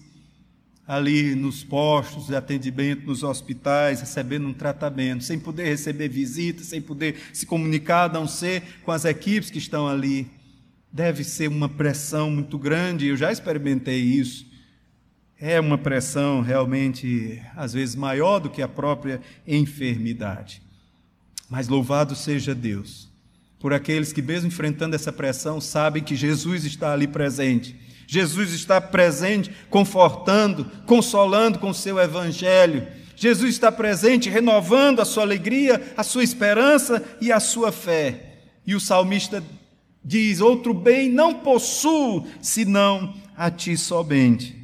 ali 0.87 1.35
nos 1.35 1.65
postos 1.65 2.27
de 2.27 2.37
atendimento, 2.37 3.07
nos 3.07 3.23
hospitais, 3.23 4.01
recebendo 4.01 4.47
um 4.47 4.53
tratamento, 4.53 5.25
sem 5.25 5.39
poder 5.39 5.65
receber 5.65 6.09
visitas, 6.09 6.67
sem 6.67 6.83
poder 6.83 7.17
se 7.33 7.47
comunicar, 7.47 8.11
a 8.11 8.13
não 8.13 8.29
ser 8.29 8.63
com 8.85 8.93
as 8.93 9.07
equipes 9.07 9.49
que 9.49 9.57
estão 9.57 9.89
ali. 9.89 10.31
Deve 10.93 11.25
ser 11.25 11.49
uma 11.49 11.71
pressão 11.71 12.31
muito 12.31 12.59
grande, 12.59 13.07
eu 13.07 13.17
já 13.17 13.33
experimentei 13.33 13.99
isso. 13.99 14.47
É 15.41 15.59
uma 15.59 15.79
pressão 15.79 16.43
realmente, 16.43 17.41
às 17.57 17.73
vezes, 17.73 17.95
maior 17.95 18.41
do 18.41 18.51
que 18.51 18.61
a 18.61 18.69
própria 18.69 19.23
enfermidade. 19.47 20.63
Mas 21.53 21.69
louvado 21.69 22.17
seja 22.17 22.55
Deus 22.55 23.11
por 23.61 23.75
aqueles 23.75 24.11
que, 24.11 24.23
mesmo 24.23 24.49
enfrentando 24.49 24.97
essa 24.97 25.13
pressão, 25.13 25.61
sabem 25.61 26.03
que 26.03 26.17
Jesus 26.17 26.65
está 26.65 26.95
ali 26.95 27.07
presente. 27.07 27.77
Jesus 28.07 28.55
está 28.55 28.81
presente, 28.81 29.51
confortando, 29.69 30.65
consolando 30.87 31.59
com 31.59 31.69
o 31.69 31.75
seu 31.75 31.99
evangelho. 31.99 32.89
Jesus 33.15 33.51
está 33.51 33.71
presente, 33.71 34.31
renovando 34.31 35.01
a 35.01 35.05
sua 35.05 35.25
alegria, 35.25 35.93
a 35.95 36.03
sua 36.03 36.25
esperança 36.25 37.05
e 37.21 37.31
a 37.31 37.39
sua 37.39 37.71
fé. 37.71 38.39
E 38.67 38.75
o 38.75 38.81
salmista 38.81 39.45
diz: 40.03 40.41
Outro 40.41 40.73
bem 40.73 41.11
não 41.11 41.35
possuo, 41.35 42.27
senão 42.41 43.15
a 43.37 43.51
ti 43.51 43.77
somente. 43.77 44.57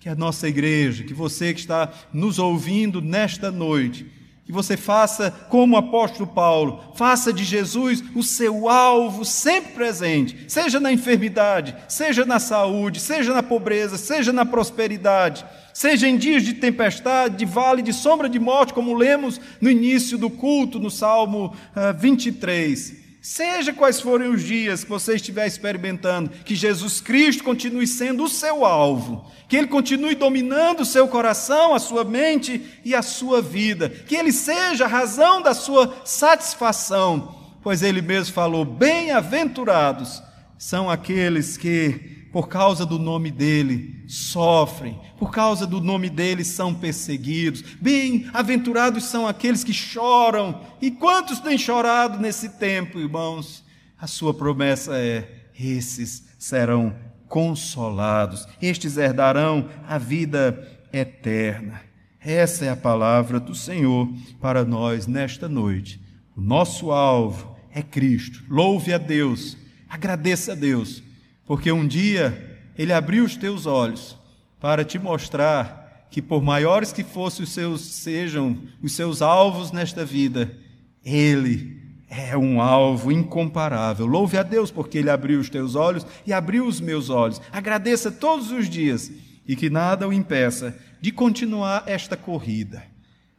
Que 0.00 0.08
a 0.08 0.16
nossa 0.16 0.48
igreja, 0.48 1.04
que 1.04 1.14
você 1.14 1.54
que 1.54 1.60
está 1.60 1.88
nos 2.12 2.40
ouvindo 2.40 3.00
nesta 3.00 3.48
noite, 3.52 4.10
você 4.52 4.76
faça 4.76 5.30
como 5.48 5.74
o 5.74 5.78
apóstolo 5.78 6.26
Paulo, 6.26 6.84
faça 6.94 7.32
de 7.32 7.42
Jesus 7.42 8.04
o 8.14 8.22
seu 8.22 8.68
alvo 8.68 9.24
sempre 9.24 9.72
presente, 9.72 10.44
seja 10.46 10.78
na 10.78 10.92
enfermidade, 10.92 11.74
seja 11.88 12.26
na 12.26 12.38
saúde, 12.38 13.00
seja 13.00 13.32
na 13.32 13.42
pobreza, 13.42 13.96
seja 13.96 14.30
na 14.30 14.44
prosperidade, 14.44 15.44
seja 15.72 16.06
em 16.06 16.18
dias 16.18 16.42
de 16.42 16.52
tempestade, 16.52 17.38
de 17.38 17.46
vale, 17.46 17.80
de 17.80 17.94
sombra 17.94 18.28
de 18.28 18.38
morte, 18.38 18.74
como 18.74 18.94
lemos 18.94 19.40
no 19.58 19.70
início 19.70 20.18
do 20.18 20.28
culto, 20.28 20.78
no 20.78 20.90
Salmo 20.90 21.56
23. 21.98 23.01
Seja 23.22 23.72
quais 23.72 24.00
forem 24.00 24.28
os 24.28 24.42
dias 24.42 24.82
que 24.82 24.90
você 24.90 25.14
estiver 25.14 25.46
experimentando, 25.46 26.28
que 26.44 26.56
Jesus 26.56 27.00
Cristo 27.00 27.44
continue 27.44 27.86
sendo 27.86 28.24
o 28.24 28.28
seu 28.28 28.64
alvo, 28.64 29.30
que 29.48 29.56
Ele 29.56 29.68
continue 29.68 30.16
dominando 30.16 30.80
o 30.80 30.84
seu 30.84 31.06
coração, 31.06 31.72
a 31.72 31.78
sua 31.78 32.02
mente 32.02 32.60
e 32.84 32.96
a 32.96 33.00
sua 33.00 33.40
vida, 33.40 33.88
que 33.88 34.16
Ele 34.16 34.32
seja 34.32 34.86
a 34.86 34.88
razão 34.88 35.40
da 35.40 35.54
sua 35.54 36.02
satisfação, 36.04 37.36
pois 37.62 37.80
Ele 37.80 38.02
mesmo 38.02 38.34
falou: 38.34 38.64
bem-aventurados 38.64 40.20
são 40.58 40.90
aqueles 40.90 41.56
que 41.56 42.11
por 42.32 42.48
causa 42.48 42.86
do 42.86 42.98
nome 42.98 43.30
dele, 43.30 44.02
sofrem, 44.08 44.98
por 45.18 45.30
causa 45.30 45.66
do 45.66 45.82
nome 45.82 46.08
dele, 46.08 46.42
são 46.42 46.74
perseguidos. 46.74 47.62
Bem-aventurados 47.78 49.04
são 49.04 49.28
aqueles 49.28 49.62
que 49.62 49.72
choram. 49.72 50.62
E 50.80 50.90
quantos 50.90 51.40
têm 51.40 51.58
chorado 51.58 52.18
nesse 52.18 52.48
tempo, 52.48 52.98
irmãos? 52.98 53.62
A 54.00 54.06
sua 54.06 54.32
promessa 54.32 54.96
é: 54.96 55.28
esses 55.60 56.26
serão 56.38 56.96
consolados, 57.28 58.48
estes 58.60 58.96
herdarão 58.96 59.68
a 59.86 59.98
vida 59.98 60.80
eterna. 60.90 61.82
Essa 62.18 62.64
é 62.64 62.70
a 62.70 62.76
palavra 62.76 63.38
do 63.38 63.54
Senhor 63.54 64.08
para 64.40 64.64
nós 64.64 65.06
nesta 65.06 65.48
noite. 65.48 66.00
O 66.34 66.40
nosso 66.40 66.90
alvo 66.90 67.56
é 67.70 67.82
Cristo. 67.82 68.42
Louve 68.48 68.92
a 68.92 68.98
Deus, 68.98 69.56
agradeça 69.88 70.52
a 70.52 70.54
Deus 70.54 71.02
porque 71.46 71.70
um 71.70 71.86
dia 71.86 72.60
ele 72.76 72.92
abriu 72.92 73.24
os 73.24 73.36
teus 73.36 73.66
olhos 73.66 74.16
para 74.60 74.84
te 74.84 74.98
mostrar 74.98 76.06
que 76.10 76.20
por 76.20 76.42
maiores 76.42 76.92
que 76.92 77.02
fossem 77.02 77.44
os 77.44 77.52
seus 77.52 77.80
sejam 77.80 78.58
os 78.82 78.92
seus 78.92 79.22
alvos 79.22 79.72
nesta 79.72 80.04
vida, 80.04 80.56
ele 81.04 81.80
é 82.08 82.36
um 82.36 82.60
alvo 82.60 83.10
incomparável. 83.10 84.04
Louve 84.04 84.36
a 84.36 84.42
Deus 84.42 84.70
porque 84.70 84.98
ele 84.98 85.08
abriu 85.08 85.40
os 85.40 85.48
teus 85.48 85.74
olhos 85.74 86.06
e 86.26 86.32
abriu 86.32 86.66
os 86.66 86.80
meus 86.80 87.08
olhos. 87.08 87.40
Agradeça 87.50 88.12
todos 88.12 88.50
os 88.50 88.68
dias 88.68 89.10
e 89.48 89.56
que 89.56 89.70
nada 89.70 90.06
o 90.06 90.12
impeça 90.12 90.76
de 91.00 91.10
continuar 91.10 91.84
esta 91.86 92.16
corrida. 92.16 92.84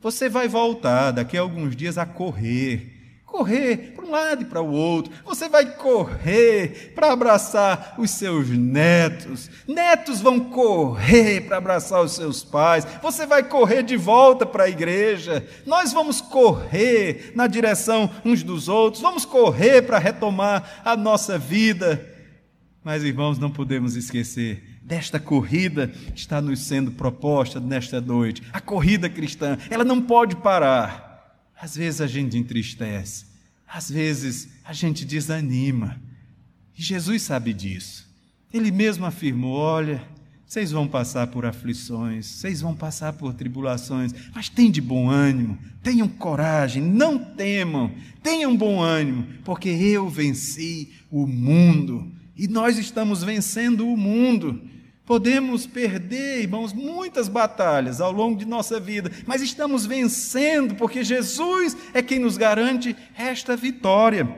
Você 0.01 0.27
vai 0.27 0.47
voltar 0.47 1.11
daqui 1.11 1.37
a 1.37 1.41
alguns 1.41 1.75
dias 1.75 1.97
a 1.97 2.05
correr 2.05 3.02
correr 3.33 3.93
para 3.95 4.05
um 4.05 4.11
lado 4.11 4.43
e 4.43 4.45
para 4.45 4.61
o 4.61 4.71
outro. 4.71 5.11
Você 5.25 5.49
vai 5.49 5.65
correr 5.65 6.93
para 6.93 7.11
abraçar 7.11 7.95
os 7.97 8.11
seus 8.11 8.47
netos. 8.47 9.49
Netos 9.67 10.21
vão 10.21 10.39
correr 10.39 11.41
para 11.41 11.57
abraçar 11.57 12.03
os 12.03 12.11
seus 12.11 12.43
pais. 12.43 12.85
Você 13.01 13.25
vai 13.25 13.41
correr 13.41 13.81
de 13.81 13.97
volta 13.97 14.45
para 14.45 14.65
a 14.65 14.69
igreja. 14.69 15.43
Nós 15.65 15.91
vamos 15.91 16.21
correr 16.21 17.31
na 17.33 17.47
direção 17.47 18.07
uns 18.23 18.43
dos 18.43 18.69
outros. 18.69 19.01
Vamos 19.01 19.25
correr 19.25 19.81
para 19.81 19.97
retomar 19.97 20.81
a 20.85 20.95
nossa 20.95 21.35
vida. 21.35 22.07
Mas, 22.83 23.03
irmãos, 23.03 23.39
não 23.39 23.49
podemos 23.49 23.95
esquecer 23.95 24.63
desta 24.83 25.19
corrida 25.19 25.87
que 25.87 26.19
está 26.19 26.39
nos 26.39 26.59
sendo 26.59 26.91
proposta 26.91 27.59
nesta 27.59 27.99
noite. 27.99 28.43
A 28.53 28.61
corrida 28.61 29.09
cristã, 29.09 29.57
ela 29.71 29.83
não 29.83 29.99
pode 29.99 30.35
parar. 30.35 31.02
Às 31.63 31.77
vezes 31.77 32.01
a 32.01 32.07
gente 32.07 32.37
entristece, 32.37 33.23
às 33.65 33.89
vezes 33.89 34.49
a 34.65 34.73
gente 34.73 35.05
desanima. 35.05 35.95
E 36.77 36.83
Jesus 36.83 37.21
sabe 37.21 37.53
disso. 37.53 38.05
Ele 38.53 38.69
mesmo 38.69 39.05
afirmou: 39.05 39.53
olha, 39.53 40.05
vocês 40.45 40.71
vão 40.71 40.85
passar 40.89 41.27
por 41.27 41.45
aflições, 41.45 42.25
vocês 42.25 42.59
vão 42.59 42.75
passar 42.75 43.13
por 43.13 43.33
tribulações, 43.33 44.13
mas 44.35 44.49
tenham 44.49 44.73
de 44.73 44.81
bom 44.81 45.09
ânimo, 45.09 45.57
tenham 45.81 46.05
coragem, 46.05 46.83
não 46.83 47.17
temam, 47.17 47.95
tenham 48.21 48.57
bom 48.57 48.81
ânimo, 48.81 49.25
porque 49.45 49.69
eu 49.69 50.09
venci 50.09 50.91
o 51.09 51.25
mundo 51.25 52.11
e 52.35 52.45
nós 52.45 52.77
estamos 52.77 53.23
vencendo 53.23 53.87
o 53.87 53.95
mundo. 53.95 54.61
Podemos 55.05 55.67
perder, 55.67 56.43
irmãos, 56.43 56.71
muitas 56.71 57.27
batalhas 57.27 57.99
ao 57.99 58.11
longo 58.11 58.39
de 58.39 58.45
nossa 58.45 58.79
vida, 58.79 59.11
mas 59.25 59.41
estamos 59.41 59.85
vencendo 59.85 60.75
porque 60.75 61.03
Jesus 61.03 61.75
é 61.93 62.01
quem 62.01 62.19
nos 62.19 62.37
garante 62.37 62.95
esta 63.17 63.57
vitória. 63.57 64.33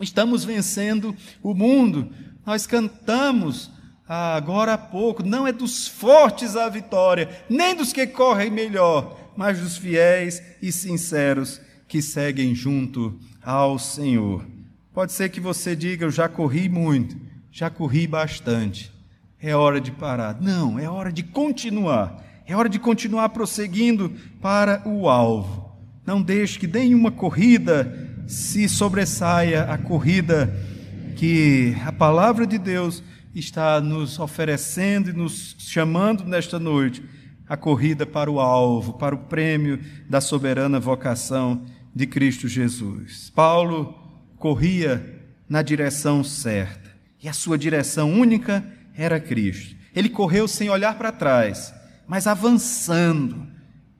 Estamos 0.00 0.42
vencendo 0.42 1.14
o 1.42 1.52
mundo. 1.52 2.10
Nós 2.46 2.66
cantamos 2.66 3.70
agora 4.08 4.72
há 4.72 4.78
pouco, 4.78 5.22
não 5.22 5.46
é 5.46 5.52
dos 5.52 5.86
fortes 5.86 6.56
a 6.56 6.66
vitória, 6.70 7.28
nem 7.48 7.74
dos 7.74 7.92
que 7.92 8.06
correm 8.06 8.50
melhor, 8.50 9.32
mas 9.36 9.60
dos 9.60 9.76
fiéis 9.76 10.42
e 10.62 10.72
sinceros 10.72 11.60
que 11.86 12.00
seguem 12.00 12.54
junto 12.54 13.20
ao 13.42 13.78
Senhor. 13.78 14.46
Pode 14.94 15.12
ser 15.12 15.28
que 15.28 15.40
você 15.40 15.76
diga: 15.76 16.06
Eu 16.06 16.10
já 16.10 16.26
corri 16.26 16.70
muito, 16.70 17.18
já 17.52 17.68
corri 17.68 18.06
bastante 18.06 18.98
é 19.42 19.54
hora 19.54 19.80
de 19.80 19.90
parar. 19.90 20.40
Não, 20.40 20.78
é 20.78 20.88
hora 20.88 21.12
de 21.12 21.22
continuar. 21.22 22.22
É 22.46 22.54
hora 22.54 22.68
de 22.68 22.78
continuar 22.78 23.28
prosseguindo 23.30 24.12
para 24.40 24.82
o 24.86 25.08
alvo. 25.08 25.78
Não 26.04 26.20
deixe 26.20 26.58
que 26.58 26.66
nenhuma 26.66 27.10
corrida 27.10 28.08
se 28.26 28.68
sobressaia 28.68 29.64
a 29.64 29.78
corrida 29.78 30.52
que 31.16 31.76
a 31.84 31.92
palavra 31.92 32.46
de 32.46 32.58
Deus 32.58 33.02
está 33.34 33.80
nos 33.80 34.18
oferecendo 34.18 35.10
e 35.10 35.12
nos 35.12 35.56
chamando 35.58 36.24
nesta 36.24 36.58
noite 36.58 37.02
a 37.48 37.56
corrida 37.56 38.06
para 38.06 38.30
o 38.30 38.40
alvo, 38.40 38.94
para 38.94 39.14
o 39.14 39.18
prêmio 39.18 39.80
da 40.08 40.20
soberana 40.20 40.78
vocação 40.78 41.62
de 41.94 42.06
Cristo 42.06 42.48
Jesus. 42.48 43.30
Paulo 43.34 43.94
corria 44.36 45.20
na 45.48 45.62
direção 45.62 46.22
certa, 46.22 46.90
e 47.22 47.28
a 47.28 47.32
sua 47.32 47.58
direção 47.58 48.12
única 48.12 48.64
era 48.94 49.20
Cristo. 49.20 49.76
Ele 49.94 50.08
correu 50.08 50.46
sem 50.46 50.70
olhar 50.70 50.96
para 50.96 51.12
trás, 51.12 51.74
mas 52.06 52.26
avançando, 52.26 53.46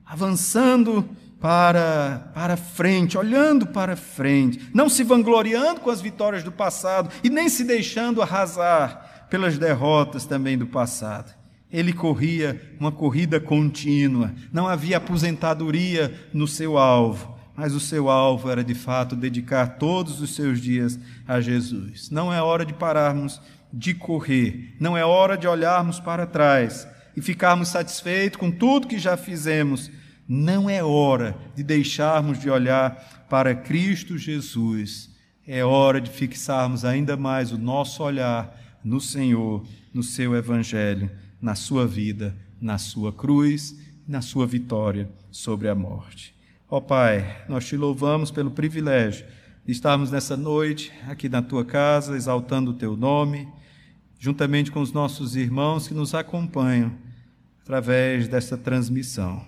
avançando 0.05 1.09
para, 1.39 2.31
para 2.35 2.55
frente, 2.55 3.17
olhando 3.17 3.65
para 3.65 3.95
frente, 3.95 4.69
não 4.73 4.87
se 4.87 5.03
vangloriando 5.03 5.81
com 5.81 5.89
as 5.89 5.99
vitórias 5.99 6.43
do 6.43 6.51
passado 6.51 7.09
e 7.23 7.29
nem 7.29 7.49
se 7.49 7.63
deixando 7.63 8.21
arrasar 8.21 9.27
pelas 9.29 9.57
derrotas 9.57 10.25
também 10.25 10.57
do 10.57 10.67
passado. 10.67 11.33
Ele 11.71 11.93
corria 11.93 12.61
uma 12.79 12.91
corrida 12.91 13.39
contínua, 13.39 14.33
não 14.51 14.67
havia 14.67 14.97
aposentadoria 14.97 16.13
no 16.33 16.47
seu 16.47 16.77
alvo, 16.77 17.35
mas 17.55 17.73
o 17.73 17.79
seu 17.79 18.09
alvo 18.09 18.49
era 18.49 18.63
de 18.63 18.75
fato 18.75 19.15
dedicar 19.15 19.77
todos 19.77 20.21
os 20.21 20.35
seus 20.35 20.61
dias 20.61 20.99
a 21.27 21.39
Jesus. 21.39 22.09
Não 22.09 22.31
é 22.31 22.41
hora 22.41 22.65
de 22.65 22.73
pararmos 22.73 23.41
de 23.73 23.93
correr, 23.93 24.75
não 24.79 24.97
é 24.97 25.05
hora 25.05 25.37
de 25.37 25.47
olharmos 25.47 25.99
para 25.99 26.25
trás 26.25 26.87
e 27.15 27.21
ficarmos 27.21 27.69
satisfeitos 27.69 28.39
com 28.39 28.51
tudo 28.51 28.87
que 28.87 28.99
já 28.99 29.17
fizemos. 29.17 29.89
Não 30.27 30.69
é 30.69 30.83
hora 30.83 31.37
de 31.55 31.63
deixarmos 31.63 32.39
de 32.39 32.49
olhar 32.49 33.25
para 33.29 33.53
Cristo 33.53 34.17
Jesus. 34.17 35.09
É 35.45 35.63
hora 35.63 35.99
de 35.99 36.09
fixarmos 36.09 36.85
ainda 36.85 37.17
mais 37.17 37.51
o 37.51 37.57
nosso 37.57 38.03
olhar 38.03 38.57
no 38.83 39.01
Senhor, 39.01 39.65
no 39.93 40.03
seu 40.03 40.35
Evangelho, 40.35 41.11
na 41.41 41.55
sua 41.55 41.85
vida, 41.85 42.35
na 42.61 42.77
sua 42.77 43.11
cruz, 43.11 43.75
na 44.07 44.21
sua 44.21 44.45
vitória 44.45 45.09
sobre 45.31 45.67
a 45.67 45.75
morte. 45.75 46.35
Ó 46.69 46.77
oh, 46.77 46.81
Pai, 46.81 47.43
nós 47.49 47.65
te 47.67 47.75
louvamos 47.75 48.31
pelo 48.31 48.51
privilégio 48.51 49.25
de 49.65 49.71
estarmos 49.71 50.09
nessa 50.09 50.37
noite 50.37 50.91
aqui 51.07 51.27
na 51.27 51.41
tua 51.41 51.65
casa, 51.65 52.15
exaltando 52.15 52.71
o 52.71 52.75
teu 52.75 52.95
nome, 52.95 53.47
juntamente 54.21 54.71
com 54.71 54.79
os 54.79 54.93
nossos 54.93 55.35
irmãos 55.35 55.87
que 55.87 55.95
nos 55.95 56.13
acompanham 56.13 56.93
através 57.63 58.27
desta 58.27 58.55
transmissão. 58.55 59.43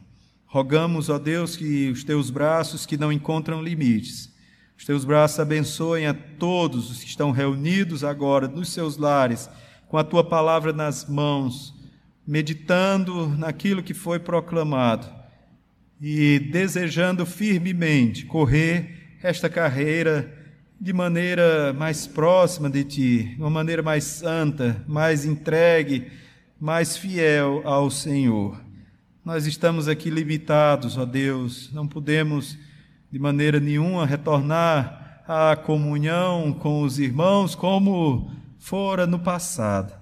Rogamos, 0.47 1.09
ó 1.09 1.19
Deus, 1.19 1.55
que 1.55 1.91
os 1.91 2.03
teus 2.03 2.31
braços 2.31 2.83
que 2.83 2.97
não 2.97 3.11
encontram 3.11 3.61
limites, 3.61 4.33
os 4.75 4.83
teus 4.83 5.05
braços 5.05 5.39
abençoem 5.39 6.07
a 6.07 6.13
todos 6.15 6.89
os 6.89 7.03
que 7.03 7.07
estão 7.07 7.29
reunidos 7.29 8.03
agora 8.03 8.47
nos 8.47 8.69
seus 8.69 8.97
lares, 8.97 9.47
com 9.87 9.95
a 9.95 10.03
tua 10.03 10.23
palavra 10.23 10.73
nas 10.73 11.07
mãos, 11.07 11.75
meditando 12.25 13.27
naquilo 13.27 13.83
que 13.83 13.93
foi 13.93 14.17
proclamado 14.17 15.07
e 16.01 16.39
desejando 16.51 17.27
firmemente 17.27 18.25
correr 18.25 19.17
esta 19.21 19.47
carreira 19.47 20.42
de 20.79 20.91
maneira 20.93 21.73
mais 21.73 22.05
próxima 22.07 22.69
de 22.69 22.83
Ti, 22.83 23.35
uma 23.39 23.49
maneira 23.49 23.81
mais 23.81 24.03
santa, 24.03 24.83
mais 24.87 25.25
entregue, 25.25 26.11
mais 26.59 26.97
fiel 26.97 27.61
ao 27.63 27.89
Senhor. 27.89 28.59
Nós 29.23 29.45
estamos 29.45 29.87
aqui 29.87 30.09
limitados, 30.09 30.97
ó 30.97 31.05
Deus, 31.05 31.71
não 31.73 31.87
podemos 31.87 32.57
de 33.11 33.17
maneira 33.19 33.59
nenhuma 33.59 34.05
retornar 34.05 35.23
à 35.27 35.55
comunhão 35.55 36.51
com 36.51 36.81
os 36.81 36.99
irmãos 36.99 37.55
como 37.55 38.31
fora 38.57 39.07
no 39.07 39.19
passado. 39.19 39.93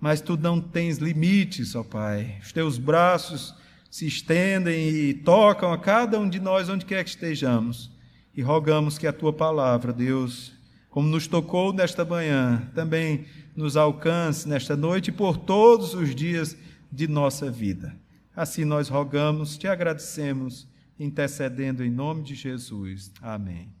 Mas 0.00 0.20
tu 0.20 0.36
não 0.36 0.60
tens 0.60 0.98
limites, 0.98 1.74
ó 1.74 1.82
Pai. 1.82 2.36
Os 2.42 2.52
teus 2.52 2.78
braços 2.78 3.54
se 3.90 4.06
estendem 4.06 4.88
e 4.88 5.14
tocam 5.14 5.72
a 5.72 5.78
cada 5.78 6.18
um 6.18 6.28
de 6.28 6.38
nós 6.38 6.68
onde 6.68 6.84
quer 6.84 7.02
que 7.02 7.10
estejamos. 7.10 7.90
E 8.38 8.40
rogamos 8.40 8.98
que 8.98 9.06
a 9.08 9.12
tua 9.12 9.32
palavra, 9.32 9.92
Deus, 9.92 10.52
como 10.88 11.08
nos 11.08 11.26
tocou 11.26 11.72
nesta 11.72 12.04
manhã, 12.04 12.70
também 12.72 13.24
nos 13.56 13.76
alcance 13.76 14.48
nesta 14.48 14.76
noite 14.76 15.08
e 15.08 15.12
por 15.12 15.36
todos 15.36 15.92
os 15.92 16.14
dias 16.14 16.56
de 16.88 17.08
nossa 17.08 17.50
vida. 17.50 17.96
Assim 18.36 18.64
nós 18.64 18.88
rogamos, 18.88 19.58
te 19.58 19.66
agradecemos, 19.66 20.68
intercedendo 21.00 21.82
em 21.84 21.90
nome 21.90 22.22
de 22.22 22.36
Jesus. 22.36 23.10
Amém. 23.20 23.77